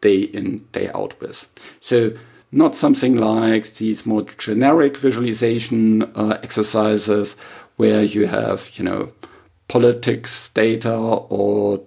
day 0.00 0.20
in, 0.20 0.66
day 0.72 0.90
out 0.90 1.18
with. 1.20 1.48
So 1.80 2.12
not 2.52 2.74
something 2.74 3.16
like 3.16 3.72
these 3.74 4.06
more 4.06 4.22
generic 4.38 4.96
visualization 4.96 6.02
uh, 6.14 6.38
exercises 6.42 7.36
where 7.76 8.02
you 8.02 8.26
have, 8.26 8.70
you 8.74 8.84
know, 8.84 9.12
politics 9.68 10.50
data 10.50 10.92
or 10.92 11.80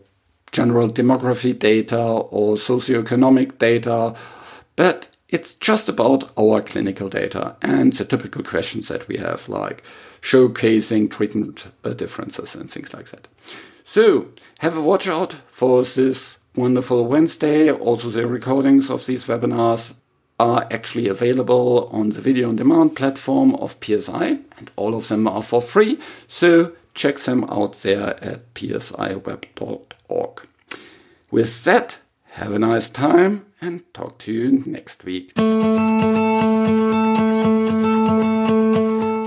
general 0.51 0.87
demography 0.87 1.57
data 1.57 2.01
or 2.01 2.55
socioeconomic 2.55 3.57
data, 3.57 4.15
but 4.75 5.09
it's 5.27 5.55
just 5.55 5.89
about 5.89 6.31
our 6.37 6.61
clinical 6.61 7.09
data 7.09 7.55
and 7.61 7.91
the 7.93 8.05
typical 8.05 8.43
questions 8.43 8.87
that 8.87 9.07
we 9.07 9.17
have, 9.17 9.49
like 9.49 9.83
showcasing 10.21 11.09
treatment 11.09 11.67
uh, 11.83 11.89
differences 11.89 12.55
and 12.55 12.69
things 12.71 12.93
like 12.93 13.07
that. 13.07 13.27
So, 13.83 14.27
have 14.59 14.77
a 14.77 14.81
watch 14.81 15.07
out 15.07 15.33
for 15.47 15.83
this 15.83 16.37
wonderful 16.55 17.05
Wednesday. 17.05 17.71
Also, 17.71 18.09
the 18.09 18.27
recordings 18.27 18.89
of 18.89 19.05
these 19.05 19.25
webinars 19.25 19.93
are 20.39 20.67
actually 20.71 21.07
available 21.07 21.89
on 21.91 22.09
the 22.09 22.21
video 22.21 22.49
on 22.49 22.55
demand 22.55 22.95
platform 22.95 23.55
of 23.55 23.77
PSI, 23.83 24.39
and 24.57 24.71
all 24.75 24.95
of 24.95 25.07
them 25.07 25.27
are 25.27 25.43
for 25.43 25.61
free. 25.61 25.99
So, 26.27 26.73
check 26.93 27.17
them 27.17 27.43
out 27.45 27.73
there 27.83 28.23
at 28.23 28.53
psiweb.org. 28.53 30.47
With 31.31 31.63
that, 31.63 31.97
have 32.31 32.53
a 32.53 32.59
nice 32.59 32.89
time 32.89 33.45
and 33.61 33.93
talk 33.93 34.17
to 34.19 34.31
you 34.31 34.63
next 34.65 35.03
week. 35.03 35.33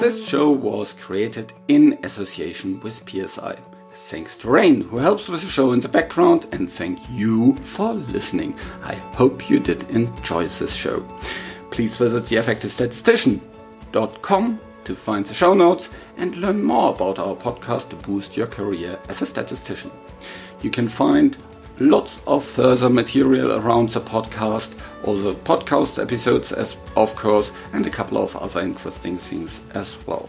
This 0.00 0.26
show 0.28 0.50
was 0.50 0.92
created 0.92 1.52
in 1.68 1.98
association 2.04 2.80
with 2.80 3.08
PSI. 3.08 3.56
Thanks 3.98 4.36
to 4.36 4.50
Rain, 4.50 4.82
who 4.82 4.98
helps 4.98 5.26
with 5.26 5.40
the 5.40 5.48
show 5.48 5.72
in 5.72 5.80
the 5.80 5.88
background, 5.88 6.46
and 6.52 6.70
thank 6.70 7.00
you 7.10 7.56
for 7.56 7.94
listening. 7.94 8.54
I 8.84 8.94
hope 8.94 9.48
you 9.50 9.58
did 9.58 9.90
enjoy 9.90 10.46
this 10.46 10.74
show. 10.74 11.00
Please 11.70 11.96
visit 11.96 12.24
theeffectivestatistician.com 12.24 14.60
to 14.84 14.94
find 14.94 15.24
the 15.24 15.34
show 15.34 15.54
notes 15.54 15.88
and 16.18 16.36
learn 16.36 16.62
more 16.62 16.94
about 16.94 17.18
our 17.18 17.34
podcast 17.34 17.88
to 17.88 17.96
boost 17.96 18.36
your 18.36 18.46
career 18.46 18.98
as 19.08 19.22
a 19.22 19.26
statistician. 19.26 19.90
You 20.60 20.68
can 20.70 20.88
find 20.88 21.38
lots 21.80 22.20
of 22.26 22.44
further 22.44 22.90
material 22.90 23.54
around 23.54 23.88
the 23.88 24.02
podcast, 24.02 24.78
all 25.04 25.16
the 25.16 25.34
podcast 25.34 26.00
episodes, 26.00 26.52
as 26.52 26.76
of 26.96 27.16
course, 27.16 27.50
and 27.72 27.86
a 27.86 27.90
couple 27.90 28.18
of 28.18 28.36
other 28.36 28.60
interesting 28.60 29.16
things 29.16 29.62
as 29.74 29.96
well. 30.06 30.28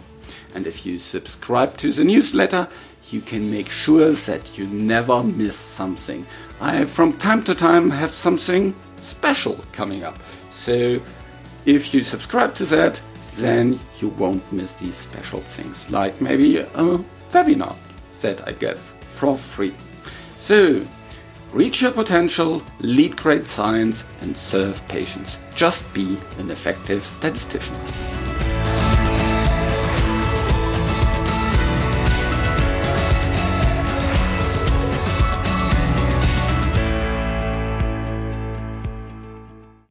And 0.56 0.66
if 0.66 0.86
you 0.86 1.00
subscribe 1.00 1.76
to 1.78 1.92
the 1.92 2.04
newsletter, 2.04 2.68
you 3.12 3.22
can 3.22 3.50
make 3.50 3.70
sure 3.70 4.12
that 4.12 4.58
you 4.58 4.66
never 4.68 5.24
miss 5.24 5.56
something. 5.56 6.26
I, 6.60 6.86
from 6.86 7.14
time 7.14 7.44
to 7.44 7.56
time, 7.56 7.90
have 7.90 8.12
something 8.12 8.76
special 9.02 9.58
coming 9.72 10.04
up. 10.04 10.18
So 10.54 11.00
if 11.66 11.94
you 11.94 12.04
subscribe 12.04 12.56
to 12.56 12.66
that, 12.66 13.02
then 13.36 13.80
you 14.00 14.10
won't 14.10 14.52
miss 14.52 14.74
these 14.74 14.96
special 14.96 15.42
things, 15.42 15.90
like 15.92 16.20
maybe 16.22 16.58
a 16.58 16.66
webinar 17.32 17.76
that 18.22 18.48
I 18.48 18.52
give 18.54 18.80
for 18.80 19.38
free. 19.38 19.74
So 20.40 20.84
Reach 21.54 21.82
your 21.82 21.92
potential, 21.92 22.62
lead 22.80 23.16
great 23.16 23.46
science, 23.46 24.04
and 24.22 24.36
serve 24.36 24.86
patients. 24.90 25.38
Just 25.56 25.92
be 25.94 26.18
an 26.40 26.52
effective 26.52 27.06
statistician. 27.06 28.27